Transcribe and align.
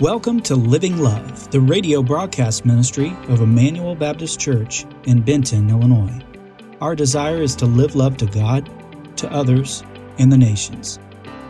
Welcome 0.00 0.42
to 0.42 0.56
Living 0.56 0.98
Love, 0.98 1.50
the 1.50 1.58
radio 1.58 2.02
broadcast 2.02 2.66
ministry 2.66 3.16
of 3.28 3.40
Immanuel 3.40 3.94
Baptist 3.94 4.38
Church 4.38 4.84
in 5.04 5.22
Benton, 5.22 5.70
Illinois. 5.70 6.20
Our 6.82 6.94
desire 6.94 7.40
is 7.40 7.56
to 7.56 7.64
live 7.64 7.96
love 7.96 8.18
to 8.18 8.26
God, 8.26 8.68
to 9.16 9.32
others, 9.32 9.82
and 10.18 10.30
the 10.30 10.36
nations. 10.36 10.98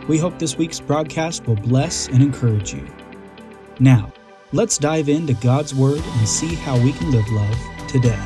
We 0.07 0.17
hope 0.17 0.39
this 0.39 0.57
week's 0.57 0.79
broadcast 0.79 1.45
will 1.45 1.57
bless 1.57 2.07
and 2.07 2.23
encourage 2.23 2.73
you. 2.73 2.87
Now, 3.81 4.13
let's 4.53 4.77
dive 4.77 5.09
into 5.09 5.33
God's 5.33 5.75
Word 5.75 6.01
and 6.01 6.25
see 6.25 6.55
how 6.55 6.81
we 6.81 6.93
can 6.93 7.11
live 7.11 7.27
love 7.27 7.57
today. 7.89 8.17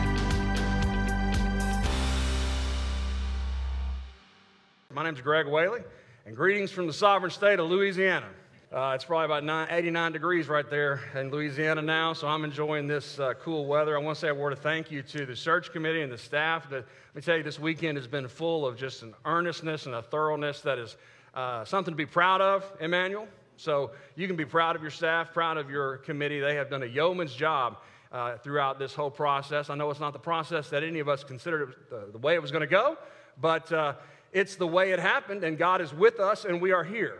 My 4.93 5.03
name 5.03 5.15
is 5.15 5.21
Greg 5.21 5.47
Whaley, 5.47 5.81
and 6.27 6.35
greetings 6.35 6.69
from 6.69 6.85
the 6.85 6.93
sovereign 6.93 7.31
state 7.31 7.59
of 7.59 7.67
Louisiana. 7.67 8.27
Uh, 8.73 8.93
it's 8.95 9.03
probably 9.03 9.25
about 9.25 9.43
nine, 9.43 9.67
89 9.69 10.13
degrees 10.13 10.47
right 10.47 10.69
there 10.69 11.01
in 11.13 11.29
Louisiana 11.29 11.81
now, 11.81 12.13
so 12.13 12.25
I'm 12.25 12.45
enjoying 12.45 12.87
this 12.87 13.19
uh, 13.19 13.33
cool 13.33 13.65
weather. 13.65 13.97
I 13.97 14.01
want 14.01 14.15
to 14.15 14.21
say 14.21 14.29
a 14.29 14.33
word 14.33 14.53
of 14.53 14.59
thank 14.59 14.89
you 14.89 15.03
to 15.03 15.25
the 15.25 15.35
search 15.35 15.73
committee 15.73 16.03
and 16.03 16.09
the 16.09 16.17
staff. 16.17 16.67
let 16.71 16.85
me 17.13 17.21
tell 17.21 17.35
you, 17.35 17.43
this 17.43 17.59
weekend 17.59 17.97
has 17.97 18.07
been 18.07 18.29
full 18.29 18.65
of 18.65 18.77
just 18.77 19.03
an 19.03 19.13
earnestness 19.25 19.87
and 19.87 19.95
a 19.95 20.01
thoroughness 20.01 20.61
that 20.61 20.79
is 20.79 20.95
uh, 21.33 21.65
something 21.65 21.91
to 21.91 21.97
be 21.97 22.05
proud 22.05 22.39
of, 22.39 22.63
Immanuel. 22.79 23.27
So 23.57 23.91
you 24.15 24.25
can 24.25 24.37
be 24.37 24.45
proud 24.45 24.77
of 24.77 24.81
your 24.81 24.89
staff, 24.89 25.33
proud 25.33 25.57
of 25.57 25.69
your 25.69 25.97
committee. 25.97 26.39
They 26.39 26.55
have 26.55 26.69
done 26.69 26.83
a 26.83 26.85
yeoman's 26.85 27.33
job 27.33 27.75
uh, 28.13 28.37
throughout 28.37 28.79
this 28.79 28.95
whole 28.95 29.11
process. 29.11 29.69
I 29.69 29.75
know 29.75 29.89
it's 29.89 29.99
not 29.99 30.13
the 30.13 30.19
process 30.19 30.69
that 30.69 30.81
any 30.81 30.99
of 30.99 31.09
us 31.09 31.25
considered 31.25 31.75
the, 31.89 32.07
the 32.13 32.19
way 32.19 32.35
it 32.35 32.41
was 32.41 32.51
going 32.51 32.61
to 32.61 32.67
go, 32.67 32.97
but 33.37 33.69
uh, 33.73 33.95
it's 34.31 34.55
the 34.55 34.67
way 34.67 34.93
it 34.93 34.99
happened, 34.99 35.43
and 35.43 35.57
God 35.57 35.81
is 35.81 35.93
with 35.93 36.21
us, 36.21 36.45
and 36.45 36.61
we 36.61 36.71
are 36.71 36.85
here. 36.85 37.19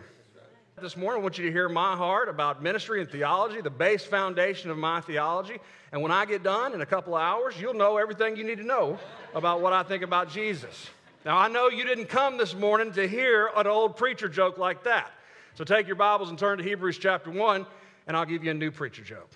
This 0.80 0.98
morning, 0.98 1.22
I 1.22 1.24
want 1.24 1.38
you 1.38 1.46
to 1.46 1.52
hear 1.52 1.70
my 1.70 1.96
heart 1.96 2.28
about 2.28 2.64
ministry 2.64 3.02
and 3.02 3.10
theology, 3.10 3.62
the 3.62 3.70
base 3.70 4.04
foundation 4.04 4.72
of 4.72 4.78
my 4.78 5.02
theology. 5.02 5.60
And 5.92 6.02
when 6.02 6.12
I 6.12 6.26
get 6.26 6.42
done 6.44 6.74
in 6.74 6.82
a 6.82 6.86
couple 6.86 7.14
of 7.14 7.22
hours, 7.22 7.60
you'll 7.60 7.76
know 7.76 7.98
everything 7.98 8.36
you 8.36 8.44
need 8.44 8.58
to 8.58 8.64
know 8.64 8.98
about 9.36 9.62
what 9.62 9.74
I 9.74 9.84
think 9.84 10.02
about 10.02 10.32
Jesus. 10.32 10.90
Now, 11.24 11.38
I 11.38 11.50
know 11.50 11.68
you 11.68 11.84
didn't 11.84 12.06
come 12.06 12.38
this 12.38 12.56
morning 12.56 12.94
to 12.94 13.08
hear 13.08 13.52
an 13.56 13.68
old 13.68 13.96
preacher 13.96 14.28
joke 14.28 14.58
like 14.58 14.84
that. 14.86 15.12
So 15.54 15.64
take 15.64 15.86
your 15.86 15.98
Bibles 15.98 16.30
and 16.30 16.40
turn 16.40 16.58
to 16.58 16.64
Hebrews 16.64 16.98
chapter 16.98 17.30
1, 17.30 17.66
and 18.08 18.18
I'll 18.18 18.26
give 18.26 18.44
you 18.44 18.50
a 18.50 18.56
new 18.56 18.72
preacher 18.72 19.04
joke. 19.04 19.30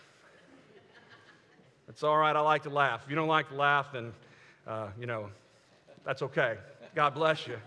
It's 1.89 2.01
all 2.01 2.17
right, 2.17 2.35
I 2.35 2.39
like 2.39 2.63
to 2.63 2.69
laugh. 2.69 3.01
If 3.03 3.09
you 3.09 3.15
don't 3.15 3.27
like 3.27 3.49
to 3.49 3.55
laugh, 3.55 3.91
then, 3.93 4.13
uh, 4.65 4.87
you 4.99 5.05
know, 5.05 5.29
that's 6.03 6.23
okay. 6.23 6.55
God 6.95 7.13
bless 7.13 7.45
you. 7.45 7.57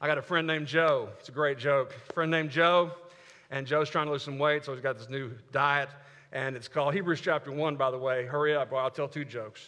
I 0.00 0.06
got 0.06 0.16
a 0.16 0.22
friend 0.22 0.46
named 0.46 0.68
Joe. 0.68 1.08
It's 1.18 1.28
a 1.28 1.32
great 1.32 1.58
joke. 1.58 1.92
Friend 2.14 2.30
named 2.30 2.50
Joe, 2.50 2.92
and 3.50 3.66
Joe's 3.66 3.90
trying 3.90 4.06
to 4.06 4.12
lose 4.12 4.22
some 4.22 4.38
weight, 4.38 4.64
so 4.64 4.72
he's 4.72 4.80
got 4.80 4.96
this 4.96 5.08
new 5.08 5.32
diet, 5.50 5.88
and 6.30 6.54
it's 6.54 6.68
called 6.68 6.94
Hebrews 6.94 7.20
chapter 7.20 7.50
1, 7.50 7.74
by 7.74 7.90
the 7.90 7.98
way. 7.98 8.24
Hurry 8.24 8.54
up, 8.54 8.72
I'll 8.72 8.90
tell 8.90 9.08
two 9.08 9.24
jokes. 9.24 9.60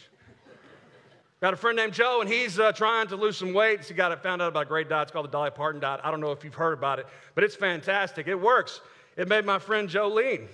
Got 1.41 1.53
a 1.53 1.57
friend 1.57 1.75
named 1.75 1.91
Joe, 1.91 2.21
and 2.21 2.29
he's 2.29 2.59
uh, 2.59 2.71
trying 2.71 3.07
to 3.07 3.17
lose 3.17 3.35
some 3.35 3.51
weight. 3.51 3.83
He 3.83 3.93
got 3.93 4.13
it, 4.13 4.23
found 4.23 4.41
out 4.41 4.47
about 4.47 4.63
a 4.63 4.69
great 4.69 4.87
diet. 4.87 5.07
It's 5.07 5.11
called 5.11 5.25
the 5.25 5.31
Dolly 5.31 5.51
Parton 5.51 5.81
diet. 5.81 5.99
I 6.01 6.11
don't 6.11 6.21
know 6.21 6.31
if 6.31 6.45
you've 6.45 6.55
heard 6.55 6.73
about 6.73 6.99
it, 6.99 7.07
but 7.35 7.43
it's 7.43 7.55
fantastic. 7.55 8.27
It 8.27 8.39
works. 8.39 8.79
It 9.17 9.27
made 9.27 9.43
my 9.43 9.59
friend 9.59 9.89
Joe 9.89 10.07
lean. 10.07 10.47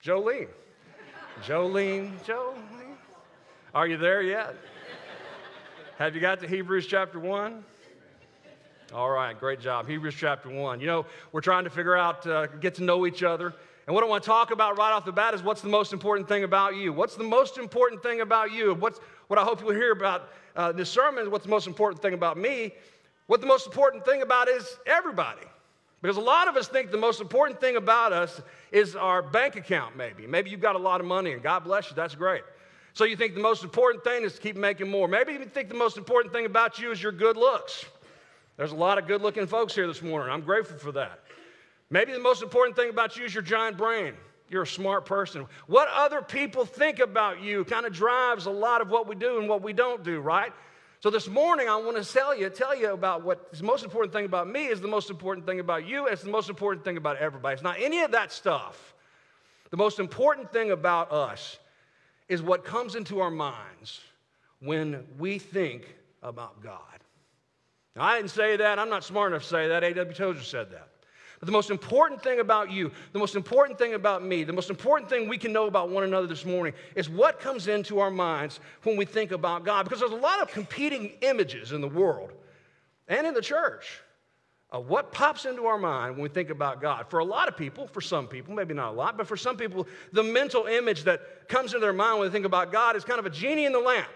Joe 0.00 0.20
lean. 0.20 0.48
Joe 1.44 1.66
lean. 1.66 2.16
Are 3.74 3.86
you 3.86 3.98
there 3.98 4.22
yet? 4.22 4.56
Have 5.98 6.14
you 6.14 6.20
got 6.22 6.40
to 6.40 6.48
Hebrews 6.48 6.86
chapter 6.86 7.18
1? 7.18 7.62
All 8.94 9.10
right, 9.10 9.38
great 9.38 9.60
job. 9.60 9.86
Hebrews 9.86 10.14
chapter 10.16 10.48
1. 10.48 10.80
You 10.80 10.86
know, 10.86 11.06
we're 11.32 11.42
trying 11.42 11.64
to 11.64 11.70
figure 11.70 11.94
out, 11.94 12.26
uh, 12.26 12.46
get 12.46 12.76
to 12.76 12.82
know 12.82 13.06
each 13.06 13.22
other. 13.22 13.52
And 13.86 13.94
what 13.94 14.02
I 14.02 14.06
want 14.06 14.22
to 14.22 14.26
talk 14.26 14.50
about 14.50 14.78
right 14.78 14.92
off 14.92 15.04
the 15.04 15.12
bat 15.12 15.34
is 15.34 15.42
what's 15.42 15.60
the 15.60 15.68
most 15.68 15.92
important 15.92 16.26
thing 16.26 16.42
about 16.42 16.74
you? 16.74 16.90
What's 16.94 17.14
the 17.14 17.24
most 17.24 17.58
important 17.58 18.02
thing 18.02 18.22
about 18.22 18.50
you? 18.50 18.72
What's, 18.72 18.98
what 19.26 19.38
I 19.38 19.44
hope 19.44 19.60
you'll 19.60 19.72
hear 19.72 19.92
about 19.92 20.30
uh, 20.56 20.72
this 20.72 20.88
sermon 20.88 21.24
is 21.24 21.28
what's 21.28 21.44
the 21.44 21.50
most 21.50 21.66
important 21.66 22.00
thing 22.00 22.14
about 22.14 22.38
me? 22.38 22.72
What 23.26 23.42
the 23.42 23.46
most 23.46 23.66
important 23.66 24.06
thing 24.06 24.22
about 24.22 24.48
is 24.48 24.78
everybody. 24.86 25.46
Because 26.00 26.16
a 26.16 26.22
lot 26.22 26.48
of 26.48 26.56
us 26.56 26.66
think 26.66 26.90
the 26.90 26.96
most 26.96 27.20
important 27.20 27.60
thing 27.60 27.76
about 27.76 28.14
us 28.14 28.40
is 28.72 28.96
our 28.96 29.20
bank 29.20 29.56
account, 29.56 29.98
maybe. 29.98 30.26
Maybe 30.26 30.48
you've 30.48 30.60
got 30.60 30.76
a 30.76 30.78
lot 30.78 31.02
of 31.02 31.06
money 31.06 31.32
and 31.32 31.42
God 31.42 31.60
bless 31.60 31.90
you, 31.90 31.94
that's 31.94 32.14
great. 32.14 32.42
So 32.94 33.04
you 33.04 33.16
think 33.16 33.34
the 33.34 33.40
most 33.40 33.64
important 33.64 34.02
thing 34.02 34.24
is 34.24 34.32
to 34.34 34.40
keep 34.40 34.56
making 34.56 34.90
more. 34.90 35.08
Maybe 35.08 35.34
you 35.34 35.44
think 35.44 35.68
the 35.68 35.74
most 35.74 35.98
important 35.98 36.32
thing 36.32 36.46
about 36.46 36.78
you 36.78 36.90
is 36.90 37.02
your 37.02 37.12
good 37.12 37.36
looks. 37.36 37.84
There's 38.58 38.72
a 38.72 38.76
lot 38.76 38.98
of 38.98 39.06
good 39.06 39.22
looking 39.22 39.46
folks 39.46 39.72
here 39.72 39.86
this 39.86 40.02
morning. 40.02 40.32
I'm 40.32 40.40
grateful 40.40 40.78
for 40.78 40.90
that. 40.92 41.20
Maybe 41.90 42.12
the 42.12 42.18
most 42.18 42.42
important 42.42 42.76
thing 42.76 42.90
about 42.90 43.16
you 43.16 43.24
is 43.24 43.32
your 43.32 43.42
giant 43.42 43.78
brain. 43.78 44.14
You're 44.50 44.62
a 44.62 44.66
smart 44.66 45.06
person. 45.06 45.46
What 45.68 45.88
other 45.94 46.22
people 46.22 46.64
think 46.64 46.98
about 46.98 47.40
you 47.40 47.64
kind 47.64 47.86
of 47.86 47.92
drives 47.92 48.46
a 48.46 48.50
lot 48.50 48.80
of 48.80 48.90
what 48.90 49.06
we 49.06 49.14
do 49.14 49.38
and 49.38 49.48
what 49.48 49.62
we 49.62 49.72
don't 49.72 50.02
do, 50.02 50.18
right? 50.18 50.52
So 50.98 51.08
this 51.08 51.28
morning 51.28 51.68
I 51.68 51.76
want 51.76 52.02
to 52.02 52.12
tell 52.12 52.36
you, 52.36 52.50
tell 52.50 52.76
you 52.76 52.92
about 52.92 53.22
what 53.22 53.52
the 53.52 53.62
most 53.62 53.84
important 53.84 54.12
thing 54.12 54.24
about 54.24 54.48
me 54.48 54.66
is 54.66 54.80
the 54.80 54.88
most 54.88 55.08
important 55.08 55.46
thing 55.46 55.60
about 55.60 55.86
you, 55.86 56.08
it's 56.08 56.22
the 56.22 56.30
most 56.30 56.48
important 56.48 56.84
thing 56.84 56.96
about 56.96 57.18
everybody. 57.18 57.54
It's 57.54 57.62
not 57.62 57.76
any 57.78 58.00
of 58.00 58.10
that 58.10 58.32
stuff. 58.32 58.94
The 59.70 59.76
most 59.76 60.00
important 60.00 60.50
thing 60.52 60.72
about 60.72 61.12
us 61.12 61.58
is 62.28 62.42
what 62.42 62.64
comes 62.64 62.96
into 62.96 63.20
our 63.20 63.30
minds 63.30 64.00
when 64.58 65.06
we 65.16 65.38
think 65.38 65.94
about 66.24 66.60
God. 66.60 66.80
Now, 67.98 68.04
I 68.04 68.16
didn't 68.16 68.30
say 68.30 68.56
that. 68.56 68.78
I'm 68.78 68.88
not 68.88 69.02
smart 69.02 69.32
enough 69.32 69.42
to 69.42 69.48
say 69.48 69.68
that. 69.68 69.82
A.W. 69.82 70.14
Tozer 70.14 70.44
said 70.44 70.70
that. 70.70 70.88
But 71.40 71.46
the 71.46 71.52
most 71.52 71.70
important 71.70 72.22
thing 72.22 72.38
about 72.38 72.70
you, 72.70 72.92
the 73.12 73.18
most 73.18 73.34
important 73.34 73.76
thing 73.76 73.94
about 73.94 74.24
me, 74.24 74.44
the 74.44 74.52
most 74.52 74.70
important 74.70 75.10
thing 75.10 75.28
we 75.28 75.36
can 75.36 75.52
know 75.52 75.66
about 75.66 75.88
one 75.88 76.04
another 76.04 76.28
this 76.28 76.44
morning 76.44 76.74
is 76.94 77.08
what 77.08 77.40
comes 77.40 77.66
into 77.66 77.98
our 77.98 78.10
minds 78.10 78.60
when 78.84 78.96
we 78.96 79.04
think 79.04 79.32
about 79.32 79.64
God. 79.64 79.82
Because 79.82 79.98
there's 79.98 80.12
a 80.12 80.16
lot 80.16 80.40
of 80.40 80.48
competing 80.48 81.12
images 81.22 81.72
in 81.72 81.80
the 81.80 81.88
world 81.88 82.30
and 83.08 83.26
in 83.26 83.34
the 83.34 83.42
church 83.42 84.00
of 84.70 84.88
what 84.88 85.10
pops 85.10 85.44
into 85.44 85.66
our 85.66 85.78
mind 85.78 86.14
when 86.14 86.22
we 86.22 86.28
think 86.28 86.50
about 86.50 86.80
God. 86.80 87.06
For 87.08 87.18
a 87.18 87.24
lot 87.24 87.48
of 87.48 87.56
people, 87.56 87.88
for 87.88 88.00
some 88.00 88.28
people, 88.28 88.54
maybe 88.54 88.74
not 88.74 88.90
a 88.90 88.96
lot, 88.96 89.16
but 89.16 89.26
for 89.26 89.36
some 89.36 89.56
people, 89.56 89.88
the 90.12 90.22
mental 90.22 90.66
image 90.66 91.02
that 91.04 91.48
comes 91.48 91.72
into 91.72 91.80
their 91.80 91.92
mind 91.92 92.20
when 92.20 92.28
they 92.28 92.32
think 92.32 92.46
about 92.46 92.70
God 92.70 92.94
is 92.94 93.04
kind 93.04 93.18
of 93.18 93.26
a 93.26 93.30
genie 93.30 93.64
in 93.64 93.72
the 93.72 93.80
lamp 93.80 94.08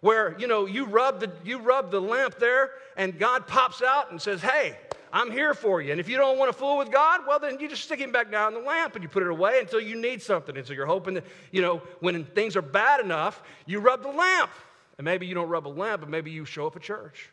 where 0.00 0.38
you 0.38 0.46
know 0.46 0.66
you 0.66 0.84
rub 0.84 1.20
the 1.20 1.30
you 1.44 1.58
rub 1.58 1.90
the 1.90 2.00
lamp 2.00 2.38
there 2.38 2.70
and 2.96 3.18
god 3.18 3.46
pops 3.46 3.82
out 3.82 4.10
and 4.10 4.20
says 4.20 4.40
hey 4.40 4.76
i'm 5.10 5.30
here 5.30 5.54
for 5.54 5.80
you. 5.80 5.90
And 5.90 6.00
if 6.00 6.08
you 6.08 6.18
don't 6.18 6.38
want 6.38 6.52
to 6.52 6.58
fool 6.58 6.78
with 6.78 6.90
god 6.92 7.20
well 7.26 7.38
then 7.38 7.58
you 7.60 7.68
just 7.68 7.84
stick 7.84 7.98
him 7.98 8.12
back 8.12 8.30
down 8.30 8.54
the 8.54 8.60
lamp 8.60 8.94
and 8.94 9.02
you 9.02 9.08
put 9.08 9.22
it 9.22 9.28
away 9.30 9.58
until 9.60 9.80
you 9.80 9.96
need 10.00 10.22
something. 10.22 10.56
And 10.56 10.66
so 10.66 10.72
you're 10.72 10.86
hoping 10.86 11.14
that 11.14 11.24
you 11.50 11.62
know 11.62 11.82
when 12.00 12.24
things 12.24 12.56
are 12.56 12.62
bad 12.62 13.00
enough 13.00 13.42
you 13.66 13.80
rub 13.80 14.02
the 14.02 14.10
lamp. 14.10 14.50
And 14.98 15.04
maybe 15.04 15.26
you 15.26 15.34
don't 15.34 15.48
rub 15.48 15.66
a 15.66 15.68
lamp 15.68 16.00
but 16.00 16.10
maybe 16.10 16.30
you 16.30 16.44
show 16.44 16.66
up 16.66 16.76
at 16.76 16.82
church. 16.82 17.30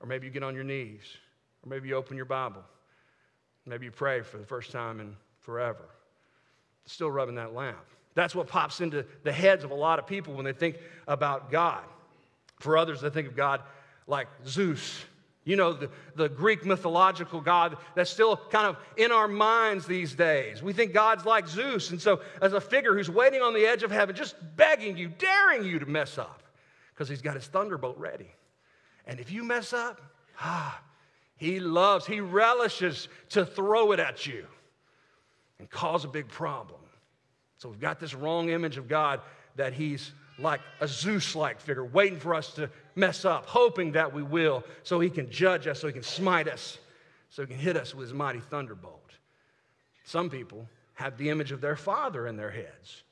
Or 0.00 0.06
maybe 0.06 0.26
you 0.26 0.32
get 0.32 0.42
on 0.42 0.54
your 0.54 0.64
knees. 0.64 1.02
Or 1.64 1.70
maybe 1.70 1.88
you 1.88 1.94
open 1.94 2.16
your 2.16 2.26
bible. 2.26 2.62
Maybe 3.64 3.86
you 3.86 3.90
pray 3.90 4.20
for 4.20 4.36
the 4.36 4.44
first 4.44 4.70
time 4.70 5.00
in 5.00 5.16
forever. 5.40 5.88
Still 6.84 7.10
rubbing 7.10 7.34
that 7.36 7.54
lamp. 7.54 7.84
That's 8.14 8.34
what 8.34 8.46
pops 8.46 8.80
into 8.80 9.04
the 9.24 9.32
heads 9.32 9.64
of 9.64 9.70
a 9.70 9.74
lot 9.74 9.98
of 9.98 10.06
people 10.06 10.34
when 10.34 10.44
they 10.44 10.52
think 10.52 10.78
about 11.08 11.50
god 11.50 11.84
for 12.58 12.76
others, 12.76 13.00
they 13.00 13.10
think 13.10 13.28
of 13.28 13.36
God 13.36 13.62
like 14.06 14.28
Zeus. 14.46 15.04
You 15.44 15.54
know, 15.54 15.72
the, 15.72 15.88
the 16.16 16.28
Greek 16.28 16.66
mythological 16.66 17.40
God 17.40 17.76
that's 17.94 18.10
still 18.10 18.36
kind 18.36 18.66
of 18.66 18.76
in 18.96 19.12
our 19.12 19.28
minds 19.28 19.86
these 19.86 20.12
days. 20.12 20.60
We 20.60 20.72
think 20.72 20.92
God's 20.92 21.24
like 21.24 21.46
Zeus. 21.46 21.90
And 21.92 22.02
so, 22.02 22.20
as 22.42 22.52
a 22.52 22.60
figure 22.60 22.94
who's 22.94 23.08
waiting 23.08 23.42
on 23.42 23.54
the 23.54 23.64
edge 23.64 23.84
of 23.84 23.92
heaven, 23.92 24.16
just 24.16 24.34
begging 24.56 24.96
you, 24.96 25.08
daring 25.08 25.62
you 25.62 25.78
to 25.78 25.86
mess 25.86 26.18
up, 26.18 26.42
because 26.92 27.08
he's 27.08 27.22
got 27.22 27.36
his 27.36 27.46
thunderbolt 27.46 27.96
ready. 27.96 28.28
And 29.06 29.20
if 29.20 29.30
you 29.30 29.44
mess 29.44 29.72
up, 29.72 30.00
ah, 30.40 30.82
he 31.36 31.60
loves, 31.60 32.06
he 32.06 32.20
relishes 32.20 33.06
to 33.28 33.46
throw 33.46 33.92
it 33.92 34.00
at 34.00 34.26
you 34.26 34.46
and 35.60 35.70
cause 35.70 36.04
a 36.04 36.08
big 36.08 36.26
problem. 36.26 36.80
So, 37.58 37.68
we've 37.68 37.78
got 37.78 38.00
this 38.00 38.14
wrong 38.14 38.48
image 38.48 38.78
of 38.78 38.88
God 38.88 39.20
that 39.54 39.74
he's 39.74 40.10
like 40.38 40.60
a 40.80 40.88
Zeus 40.88 41.34
like 41.34 41.60
figure, 41.60 41.84
waiting 41.84 42.18
for 42.18 42.34
us 42.34 42.52
to 42.54 42.68
mess 42.94 43.24
up, 43.24 43.46
hoping 43.46 43.92
that 43.92 44.12
we 44.12 44.22
will, 44.22 44.64
so 44.82 45.00
he 45.00 45.10
can 45.10 45.30
judge 45.30 45.66
us, 45.66 45.80
so 45.80 45.86
he 45.86 45.92
can 45.92 46.02
smite 46.02 46.48
us, 46.48 46.78
so 47.30 47.42
he 47.42 47.48
can 47.48 47.58
hit 47.58 47.76
us 47.76 47.94
with 47.94 48.08
his 48.08 48.14
mighty 48.14 48.40
thunderbolt. 48.40 49.12
Some 50.04 50.30
people 50.30 50.68
have 50.94 51.16
the 51.18 51.30
image 51.30 51.52
of 51.52 51.60
their 51.60 51.76
father 51.76 52.26
in 52.26 52.36
their 52.36 52.50
heads. 52.50 53.02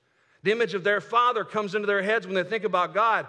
The 0.43 0.53
image 0.53 0.75
of 0.75 0.85
their 0.85 1.00
father 1.00 1.44
comes 1.44 1.75
into 1.75 1.87
their 1.87 2.03
heads 2.03 2.26
when 2.26 2.35
they 2.35 2.44
think 2.44 2.65
about 2.65 2.94
God. 2.94 3.26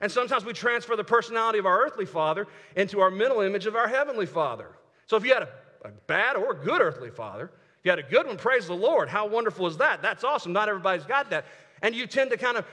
And 0.00 0.12
sometimes 0.12 0.44
we 0.44 0.52
transfer 0.52 0.96
the 0.96 1.04
personality 1.04 1.58
of 1.58 1.66
our 1.66 1.80
earthly 1.80 2.06
father 2.06 2.46
into 2.76 3.00
our 3.00 3.10
mental 3.10 3.40
image 3.40 3.66
of 3.66 3.74
our 3.74 3.88
heavenly 3.88 4.26
father. 4.26 4.68
So 5.06 5.16
if 5.16 5.24
you 5.24 5.34
had 5.34 5.42
a, 5.42 5.48
a 5.84 5.90
bad 6.06 6.36
or 6.36 6.54
good 6.54 6.80
earthly 6.80 7.10
father, 7.10 7.50
if 7.78 7.84
you 7.84 7.90
had 7.90 7.98
a 7.98 8.02
good 8.02 8.26
one, 8.26 8.36
praise 8.36 8.66
the 8.66 8.74
Lord. 8.74 9.08
How 9.08 9.26
wonderful 9.26 9.66
is 9.66 9.78
that? 9.78 10.02
That's 10.02 10.24
awesome. 10.24 10.52
Not 10.52 10.68
everybody's 10.68 11.06
got 11.06 11.30
that. 11.30 11.46
And 11.82 11.94
you 11.94 12.06
tend 12.06 12.30
to 12.30 12.36
kind 12.36 12.56
of 12.56 12.66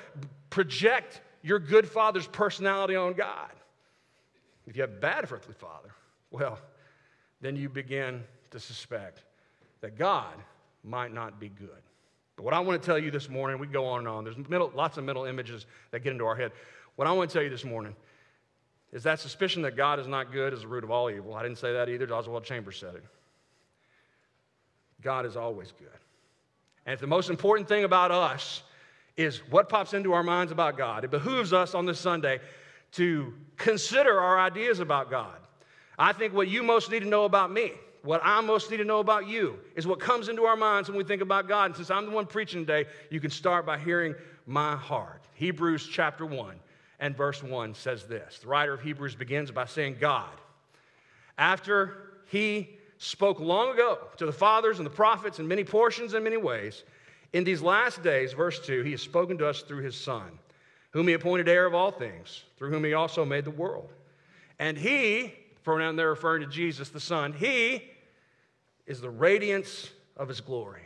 project 0.55 1.19
your 1.43 1.59
good 1.59 1.85
father's 1.85 2.27
personality 2.27 2.95
on 2.95 3.13
God. 3.13 3.51
If 4.65 4.77
you 4.77 4.81
have 4.83 4.91
a 4.91 4.99
bad 4.99 5.29
earthly 5.29 5.53
father, 5.53 5.89
well, 6.31 6.57
then 7.41 7.57
you 7.57 7.67
begin 7.67 8.23
to 8.51 8.59
suspect 8.59 9.21
that 9.81 9.97
God 9.97 10.33
might 10.81 11.13
not 11.13 11.41
be 11.41 11.49
good. 11.49 11.83
But 12.37 12.43
what 12.45 12.53
I 12.53 12.61
want 12.61 12.81
to 12.81 12.85
tell 12.85 12.97
you 12.97 13.11
this 13.11 13.29
morning, 13.29 13.59
we 13.59 13.67
go 13.67 13.85
on 13.85 13.99
and 13.99 14.07
on. 14.07 14.23
There's 14.23 14.37
middle, 14.37 14.71
lots 14.73 14.97
of 14.97 15.03
mental 15.03 15.25
images 15.25 15.65
that 15.91 15.99
get 15.99 16.13
into 16.13 16.25
our 16.25 16.37
head. 16.37 16.53
What 16.95 17.05
I 17.05 17.11
want 17.11 17.29
to 17.29 17.33
tell 17.33 17.43
you 17.43 17.49
this 17.49 17.65
morning 17.65 17.93
is 18.93 19.03
that 19.03 19.19
suspicion 19.19 19.61
that 19.63 19.75
God 19.75 19.99
is 19.99 20.07
not 20.07 20.31
good 20.31 20.53
is 20.53 20.61
the 20.61 20.69
root 20.69 20.85
of 20.85 20.89
all 20.89 21.09
evil. 21.09 21.33
I 21.33 21.43
didn't 21.43 21.57
say 21.57 21.73
that 21.73 21.89
either. 21.89 22.11
Oswald 22.13 22.45
Chambers 22.45 22.77
said 22.77 22.95
it. 22.95 23.03
God 25.01 25.25
is 25.25 25.35
always 25.35 25.73
good. 25.73 25.89
And 26.85 26.93
if 26.93 27.01
the 27.01 27.07
most 27.07 27.29
important 27.29 27.67
thing 27.67 27.83
about 27.83 28.11
us 28.11 28.63
is 29.17 29.37
what 29.49 29.69
pops 29.69 29.93
into 29.93 30.13
our 30.13 30.23
minds 30.23 30.51
about 30.51 30.77
God, 30.77 31.03
it 31.03 31.11
behooves 31.11 31.53
us 31.53 31.73
on 31.73 31.85
this 31.85 31.99
Sunday 31.99 32.39
to 32.93 33.33
consider 33.57 34.19
our 34.19 34.39
ideas 34.39 34.79
about 34.79 35.09
God. 35.09 35.35
I 35.97 36.13
think 36.13 36.33
what 36.33 36.47
you 36.47 36.63
most 36.63 36.91
need 36.91 37.01
to 37.01 37.07
know 37.07 37.25
about 37.25 37.51
me, 37.51 37.71
what 38.03 38.21
I 38.23 38.41
most 38.41 38.69
need 38.69 38.77
to 38.77 38.85
know 38.85 38.99
about 38.99 39.27
you, 39.27 39.57
is 39.75 39.87
what 39.87 39.99
comes 39.99 40.27
into 40.27 40.43
our 40.43 40.57
minds 40.57 40.89
when 40.89 40.97
we 40.97 41.03
think 41.03 41.21
about 41.21 41.47
God. 41.47 41.65
And 41.67 41.75
since 41.75 41.89
I'm 41.89 42.05
the 42.05 42.11
one 42.11 42.25
preaching 42.25 42.65
today, 42.65 42.89
you 43.09 43.19
can 43.19 43.31
start 43.31 43.65
by 43.65 43.77
hearing 43.77 44.15
my 44.45 44.75
heart. 44.75 45.23
Hebrews 45.33 45.87
chapter 45.91 46.25
1 46.25 46.55
and 46.99 47.15
verse 47.15 47.41
1 47.41 47.73
says 47.73 48.05
this. 48.05 48.39
The 48.39 48.47
writer 48.47 48.73
of 48.73 48.81
Hebrews 48.81 49.15
begins 49.15 49.51
by 49.51 49.65
saying, 49.65 49.97
God, 49.99 50.29
after 51.37 52.11
he 52.27 52.77
spoke 52.97 53.39
long 53.39 53.73
ago 53.73 53.99
to 54.17 54.25
the 54.25 54.31
fathers 54.31 54.79
and 54.79 54.85
the 54.85 54.91
prophets 54.91 55.39
in 55.39 55.47
many 55.47 55.63
portions 55.63 56.13
and 56.13 56.23
many 56.23 56.37
ways, 56.37 56.83
in 57.33 57.43
these 57.43 57.61
last 57.61 58.03
days, 58.03 58.33
verse 58.33 58.59
2, 58.59 58.83
he 58.83 58.91
has 58.91 59.01
spoken 59.01 59.37
to 59.39 59.47
us 59.47 59.61
through 59.61 59.83
his 59.83 59.95
Son, 59.95 60.39
whom 60.91 61.07
he 61.07 61.13
appointed 61.13 61.49
heir 61.49 61.65
of 61.65 61.73
all 61.73 61.91
things, 61.91 62.43
through 62.57 62.71
whom 62.71 62.83
he 62.83 62.93
also 62.93 63.25
made 63.25 63.45
the 63.45 63.51
world. 63.51 63.89
And 64.59 64.77
he, 64.77 65.33
pronoun 65.63 65.95
there 65.95 66.09
referring 66.09 66.41
to 66.43 66.49
Jesus 66.49 66.89
the 66.89 66.99
Son, 66.99 67.33
he 67.33 67.83
is 68.85 69.01
the 69.01 69.09
radiance 69.09 69.89
of 70.15 70.27
his 70.27 70.39
glory 70.39 70.83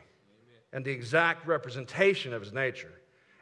and 0.74 0.84
the 0.86 0.92
exact 0.92 1.46
representation 1.48 2.34
of 2.34 2.42
his 2.42 2.54
nature. 2.54 2.92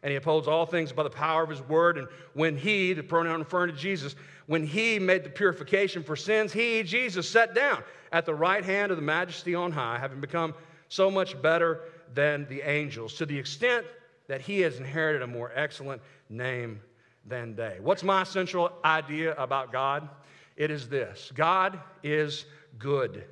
And 0.03 0.11
he 0.11 0.17
upholds 0.17 0.47
all 0.47 0.65
things 0.65 0.91
by 0.91 1.03
the 1.03 1.09
power 1.09 1.43
of 1.43 1.49
his 1.49 1.61
word. 1.61 1.97
And 1.97 2.07
when 2.33 2.57
he, 2.57 2.93
the 2.93 3.03
pronoun 3.03 3.39
referring 3.39 3.73
to 3.73 3.79
Jesus, 3.79 4.15
when 4.45 4.65
he 4.65 4.99
made 4.99 5.23
the 5.23 5.29
purification 5.29 6.03
for 6.03 6.15
sins, 6.15 6.53
he, 6.53 6.83
Jesus, 6.83 7.29
sat 7.29 7.53
down 7.53 7.83
at 8.11 8.25
the 8.25 8.33
right 8.33 8.63
hand 8.63 8.91
of 8.91 8.97
the 8.97 9.03
majesty 9.03 9.55
on 9.55 9.71
high, 9.71 9.97
having 9.99 10.21
become 10.21 10.53
so 10.87 11.11
much 11.11 11.39
better 11.41 11.81
than 12.13 12.47
the 12.49 12.61
angels, 12.61 13.13
to 13.15 13.25
the 13.25 13.37
extent 13.37 13.85
that 14.27 14.41
he 14.41 14.61
has 14.61 14.77
inherited 14.77 15.21
a 15.21 15.27
more 15.27 15.51
excellent 15.55 16.01
name 16.29 16.81
than 17.25 17.55
they. 17.55 17.77
What's 17.81 18.03
my 18.03 18.23
central 18.23 18.71
idea 18.83 19.35
about 19.35 19.71
God? 19.71 20.09
It 20.55 20.71
is 20.71 20.89
this 20.89 21.31
God 21.35 21.79
is 22.03 22.45
good. 22.79 23.23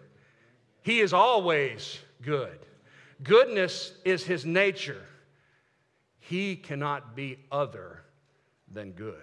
He 0.81 0.99
is 0.99 1.13
always 1.13 1.99
good. 2.21 2.59
Goodness 3.23 3.93
is 4.03 4.23
his 4.23 4.45
nature. 4.45 5.03
He 6.19 6.55
cannot 6.55 7.15
be 7.15 7.39
other 7.51 8.03
than 8.71 8.91
good. 8.91 9.15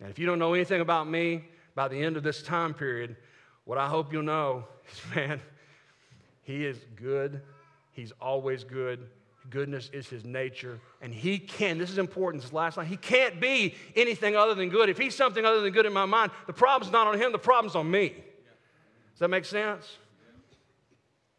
And 0.00 0.10
if 0.10 0.18
you 0.18 0.26
don't 0.26 0.38
know 0.38 0.54
anything 0.54 0.80
about 0.80 1.08
me, 1.08 1.44
by 1.74 1.88
the 1.88 2.02
end 2.02 2.16
of 2.16 2.22
this 2.22 2.42
time 2.42 2.74
period, 2.74 3.16
what 3.64 3.78
I 3.78 3.88
hope 3.88 4.12
you'll 4.12 4.22
know 4.22 4.64
is 4.90 5.00
man, 5.14 5.40
he 6.42 6.64
is 6.64 6.78
good. 6.96 7.42
He's 7.96 8.12
always 8.20 8.62
good. 8.62 9.08
Goodness 9.48 9.88
is 9.90 10.06
his 10.06 10.22
nature. 10.22 10.78
And 11.00 11.14
he 11.14 11.38
can, 11.38 11.78
this 11.78 11.90
is 11.90 11.96
important, 11.96 12.42
this 12.42 12.50
is 12.50 12.52
last 12.52 12.76
line, 12.76 12.86
he 12.86 12.98
can't 12.98 13.40
be 13.40 13.74
anything 13.96 14.36
other 14.36 14.54
than 14.54 14.68
good. 14.68 14.90
If 14.90 14.98
he's 14.98 15.14
something 15.14 15.44
other 15.46 15.62
than 15.62 15.72
good 15.72 15.86
in 15.86 15.94
my 15.94 16.04
mind, 16.04 16.30
the 16.46 16.52
problem's 16.52 16.92
not 16.92 17.06
on 17.06 17.18
him, 17.18 17.32
the 17.32 17.38
problem's 17.38 17.74
on 17.74 17.90
me. 17.90 18.10
Does 18.10 19.20
that 19.20 19.28
make 19.28 19.46
sense? 19.46 19.96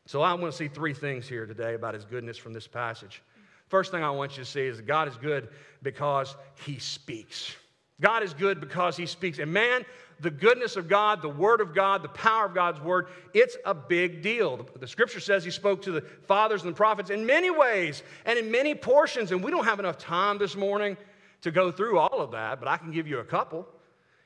So 0.07 0.23
I 0.23 0.33
want 0.33 0.51
to 0.51 0.57
see 0.57 0.67
three 0.67 0.93
things 0.93 1.27
here 1.27 1.45
today 1.45 1.75
about 1.75 1.93
his 1.93 2.05
goodness 2.05 2.37
from 2.37 2.53
this 2.53 2.65
passage. 2.65 3.21
First 3.67 3.91
thing 3.91 4.03
I 4.03 4.09
want 4.09 4.37
you 4.37 4.43
to 4.43 4.49
see 4.49 4.65
is 4.65 4.77
that 4.77 4.87
God 4.87 5.07
is 5.07 5.15
good 5.17 5.49
because 5.83 6.35
he 6.65 6.79
speaks. 6.79 7.55
God 7.99 8.23
is 8.23 8.33
good 8.33 8.59
because 8.59 8.95
he 8.95 9.05
speaks. 9.05 9.39
And 9.39 9.51
man, 9.51 9.83
the 10.19 10.29
goodness 10.29 10.75
of 10.75 10.87
God, 10.87 11.21
the 11.21 11.29
word 11.29 11.61
of 11.61 11.73
God, 11.73 12.03
the 12.03 12.09
power 12.09 12.45
of 12.45 12.53
God's 12.53 12.79
word, 12.79 13.07
it's 13.33 13.57
a 13.65 13.73
big 13.73 14.21
deal. 14.21 14.57
The, 14.57 14.79
the, 14.79 14.87
scripture 14.87 15.19
says 15.19 15.43
he 15.43 15.51
spoke 15.51 15.81
to 15.83 15.91
the 15.91 16.01
fathers 16.01 16.63
and 16.63 16.71
the 16.71 16.75
prophets 16.75 17.09
in 17.09 17.25
many 17.25 17.49
ways 17.49 18.03
and 18.25 18.37
in 18.37 18.51
many 18.51 18.75
portions. 18.75 19.31
And 19.31 19.43
we 19.43 19.51
don't 19.51 19.65
have 19.65 19.79
enough 19.79 19.97
time 19.97 20.37
this 20.37 20.55
morning 20.55 20.97
to 21.41 21.51
go 21.51 21.71
through 21.71 21.97
all 21.99 22.21
of 22.21 22.31
that, 22.31 22.59
but 22.59 22.67
I 22.67 22.77
can 22.77 22.91
give 22.91 23.07
you 23.07 23.19
a 23.19 23.23
couple. 23.23 23.67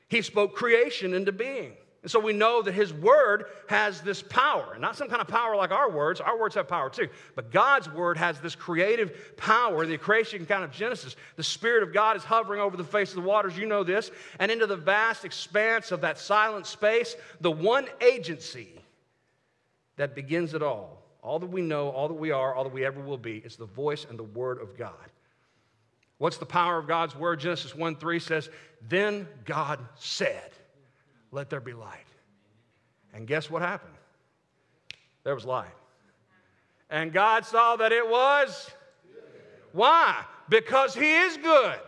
He 0.08 0.22
spoke 0.22 0.54
creation 0.54 1.14
into 1.14 1.32
being. 1.32 1.72
And 2.02 2.10
so 2.10 2.18
we 2.18 2.32
know 2.32 2.62
that 2.62 2.72
his 2.74 2.92
word 2.92 3.44
has 3.68 4.00
this 4.00 4.22
power, 4.22 4.72
And 4.72 4.82
not 4.82 4.96
some 4.96 5.08
kind 5.08 5.20
of 5.20 5.28
power 5.28 5.54
like 5.54 5.70
our 5.70 5.88
words. 5.88 6.20
Our 6.20 6.36
words 6.36 6.56
have 6.56 6.66
power 6.66 6.90
too. 6.90 7.08
But 7.36 7.52
God's 7.52 7.88
word 7.88 8.16
has 8.16 8.40
this 8.40 8.56
creative 8.56 9.36
power, 9.36 9.86
the 9.86 9.96
creation 9.98 10.44
kind 10.44 10.64
of 10.64 10.72
Genesis. 10.72 11.14
The 11.36 11.44
Spirit 11.44 11.84
of 11.84 11.92
God 11.92 12.16
is 12.16 12.24
hovering 12.24 12.60
over 12.60 12.76
the 12.76 12.82
face 12.82 13.10
of 13.10 13.16
the 13.16 13.28
waters. 13.28 13.56
You 13.56 13.66
know 13.66 13.84
this. 13.84 14.10
And 14.40 14.50
into 14.50 14.66
the 14.66 14.76
vast 14.76 15.24
expanse 15.24 15.92
of 15.92 16.00
that 16.00 16.18
silent 16.18 16.66
space, 16.66 17.14
the 17.40 17.52
one 17.52 17.86
agency 18.00 18.72
that 19.94 20.16
begins 20.16 20.54
it 20.54 20.62
all, 20.62 21.04
all 21.22 21.38
that 21.38 21.50
we 21.50 21.62
know, 21.62 21.90
all 21.90 22.08
that 22.08 22.14
we 22.14 22.32
are, 22.32 22.52
all 22.52 22.64
that 22.64 22.72
we 22.72 22.84
ever 22.84 23.00
will 23.00 23.18
be, 23.18 23.36
is 23.36 23.54
the 23.54 23.66
voice 23.66 24.06
and 24.10 24.18
the 24.18 24.24
word 24.24 24.60
of 24.60 24.76
God. 24.76 24.92
What's 26.18 26.36
the 26.36 26.46
power 26.46 26.78
of 26.78 26.88
God's 26.88 27.14
word? 27.14 27.38
Genesis 27.38 27.76
1 27.76 27.96
3 27.96 28.18
says, 28.18 28.48
Then 28.88 29.28
God 29.44 29.78
said, 29.96 30.51
let 31.32 31.50
there 31.50 31.60
be 31.60 31.72
light. 31.72 32.06
And 33.12 33.26
guess 33.26 33.50
what 33.50 33.62
happened? 33.62 33.94
There 35.24 35.34
was 35.34 35.44
light. 35.44 35.74
And 36.90 37.12
God 37.12 37.46
saw 37.46 37.76
that 37.76 37.90
it 37.90 38.08
was. 38.08 38.70
Why? 39.72 40.22
Because 40.48 40.94
He 40.94 41.14
is 41.14 41.36
good. 41.38 41.78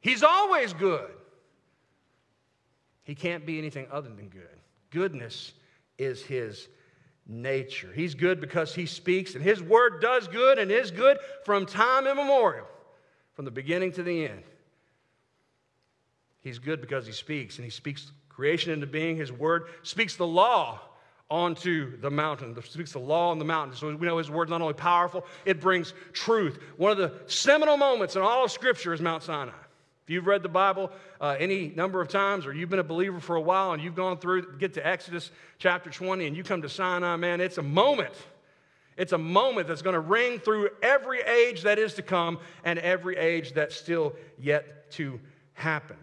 He's 0.00 0.22
always 0.22 0.72
good. 0.72 1.10
He 3.02 3.14
can't 3.14 3.44
be 3.44 3.58
anything 3.58 3.86
other 3.90 4.10
than 4.10 4.28
good. 4.28 4.60
Goodness 4.90 5.52
is 5.98 6.22
His 6.22 6.68
nature. 7.26 7.90
He's 7.94 8.14
good 8.14 8.40
because 8.40 8.74
He 8.74 8.86
speaks, 8.86 9.34
and 9.34 9.42
His 9.42 9.62
word 9.62 10.00
does 10.02 10.28
good 10.28 10.58
and 10.58 10.70
is 10.70 10.90
good 10.90 11.18
from 11.44 11.64
time 11.64 12.06
immemorial, 12.06 12.66
from 13.34 13.46
the 13.46 13.50
beginning 13.50 13.92
to 13.92 14.02
the 14.02 14.26
end. 14.26 14.42
He's 16.42 16.58
good 16.58 16.80
because 16.80 17.06
he 17.06 17.12
speaks, 17.12 17.56
and 17.56 17.64
he 17.64 17.70
speaks 17.70 18.12
creation 18.28 18.72
into 18.72 18.86
being. 18.86 19.16
His 19.16 19.30
word 19.30 19.64
speaks 19.82 20.16
the 20.16 20.26
law 20.26 20.80
onto 21.30 21.96
the 22.00 22.10
mountain. 22.10 22.56
It 22.56 22.64
speaks 22.64 22.92
the 22.92 22.98
law 22.98 23.30
on 23.30 23.38
the 23.38 23.44
mountain. 23.44 23.76
So 23.76 23.94
we 23.94 24.06
know 24.06 24.18
his 24.18 24.30
word 24.30 24.48
not 24.48 24.60
only 24.60 24.74
powerful, 24.74 25.24
it 25.44 25.60
brings 25.60 25.94
truth. 26.12 26.58
One 26.76 26.90
of 26.90 26.98
the 26.98 27.12
seminal 27.26 27.76
moments 27.76 28.16
in 28.16 28.22
all 28.22 28.44
of 28.44 28.50
Scripture 28.50 28.92
is 28.92 29.00
Mount 29.00 29.22
Sinai. 29.22 29.52
If 30.04 30.10
you've 30.10 30.26
read 30.26 30.42
the 30.42 30.48
Bible 30.48 30.90
uh, 31.20 31.36
any 31.38 31.68
number 31.76 32.00
of 32.00 32.08
times, 32.08 32.46
or 32.46 32.52
you've 32.52 32.70
been 32.70 32.80
a 32.80 32.84
believer 32.84 33.20
for 33.20 33.36
a 33.36 33.40
while, 33.40 33.72
and 33.72 33.82
you've 33.82 33.94
gone 33.94 34.18
through, 34.18 34.56
get 34.58 34.74
to 34.74 34.84
Exodus 34.84 35.30
chapter 35.58 35.88
20, 35.88 36.26
and 36.26 36.36
you 36.36 36.42
come 36.42 36.62
to 36.62 36.68
Sinai, 36.68 37.14
man, 37.16 37.40
it's 37.40 37.58
a 37.58 37.62
moment. 37.62 38.14
It's 38.96 39.12
a 39.12 39.18
moment 39.18 39.68
that's 39.68 39.82
going 39.82 39.94
to 39.94 40.00
ring 40.00 40.40
through 40.40 40.70
every 40.82 41.20
age 41.20 41.62
that 41.62 41.78
is 41.78 41.94
to 41.94 42.02
come 42.02 42.38
and 42.64 42.78
every 42.80 43.16
age 43.16 43.52
that's 43.52 43.76
still 43.76 44.14
yet 44.38 44.90
to 44.92 45.20
happen. 45.52 45.96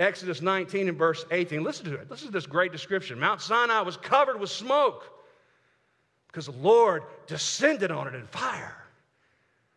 Exodus 0.00 0.40
19 0.40 0.88
and 0.88 0.96
verse 0.96 1.26
18. 1.30 1.62
Listen 1.62 1.84
to 1.84 1.94
it. 1.94 2.10
Listen 2.10 2.28
to 2.28 2.32
this 2.32 2.46
great 2.46 2.72
description. 2.72 3.20
Mount 3.20 3.42
Sinai 3.42 3.82
was 3.82 3.98
covered 3.98 4.40
with 4.40 4.48
smoke 4.48 5.04
because 6.26 6.46
the 6.46 6.52
Lord 6.52 7.02
descended 7.26 7.90
on 7.90 8.08
it 8.08 8.14
in 8.14 8.24
fire. 8.24 8.76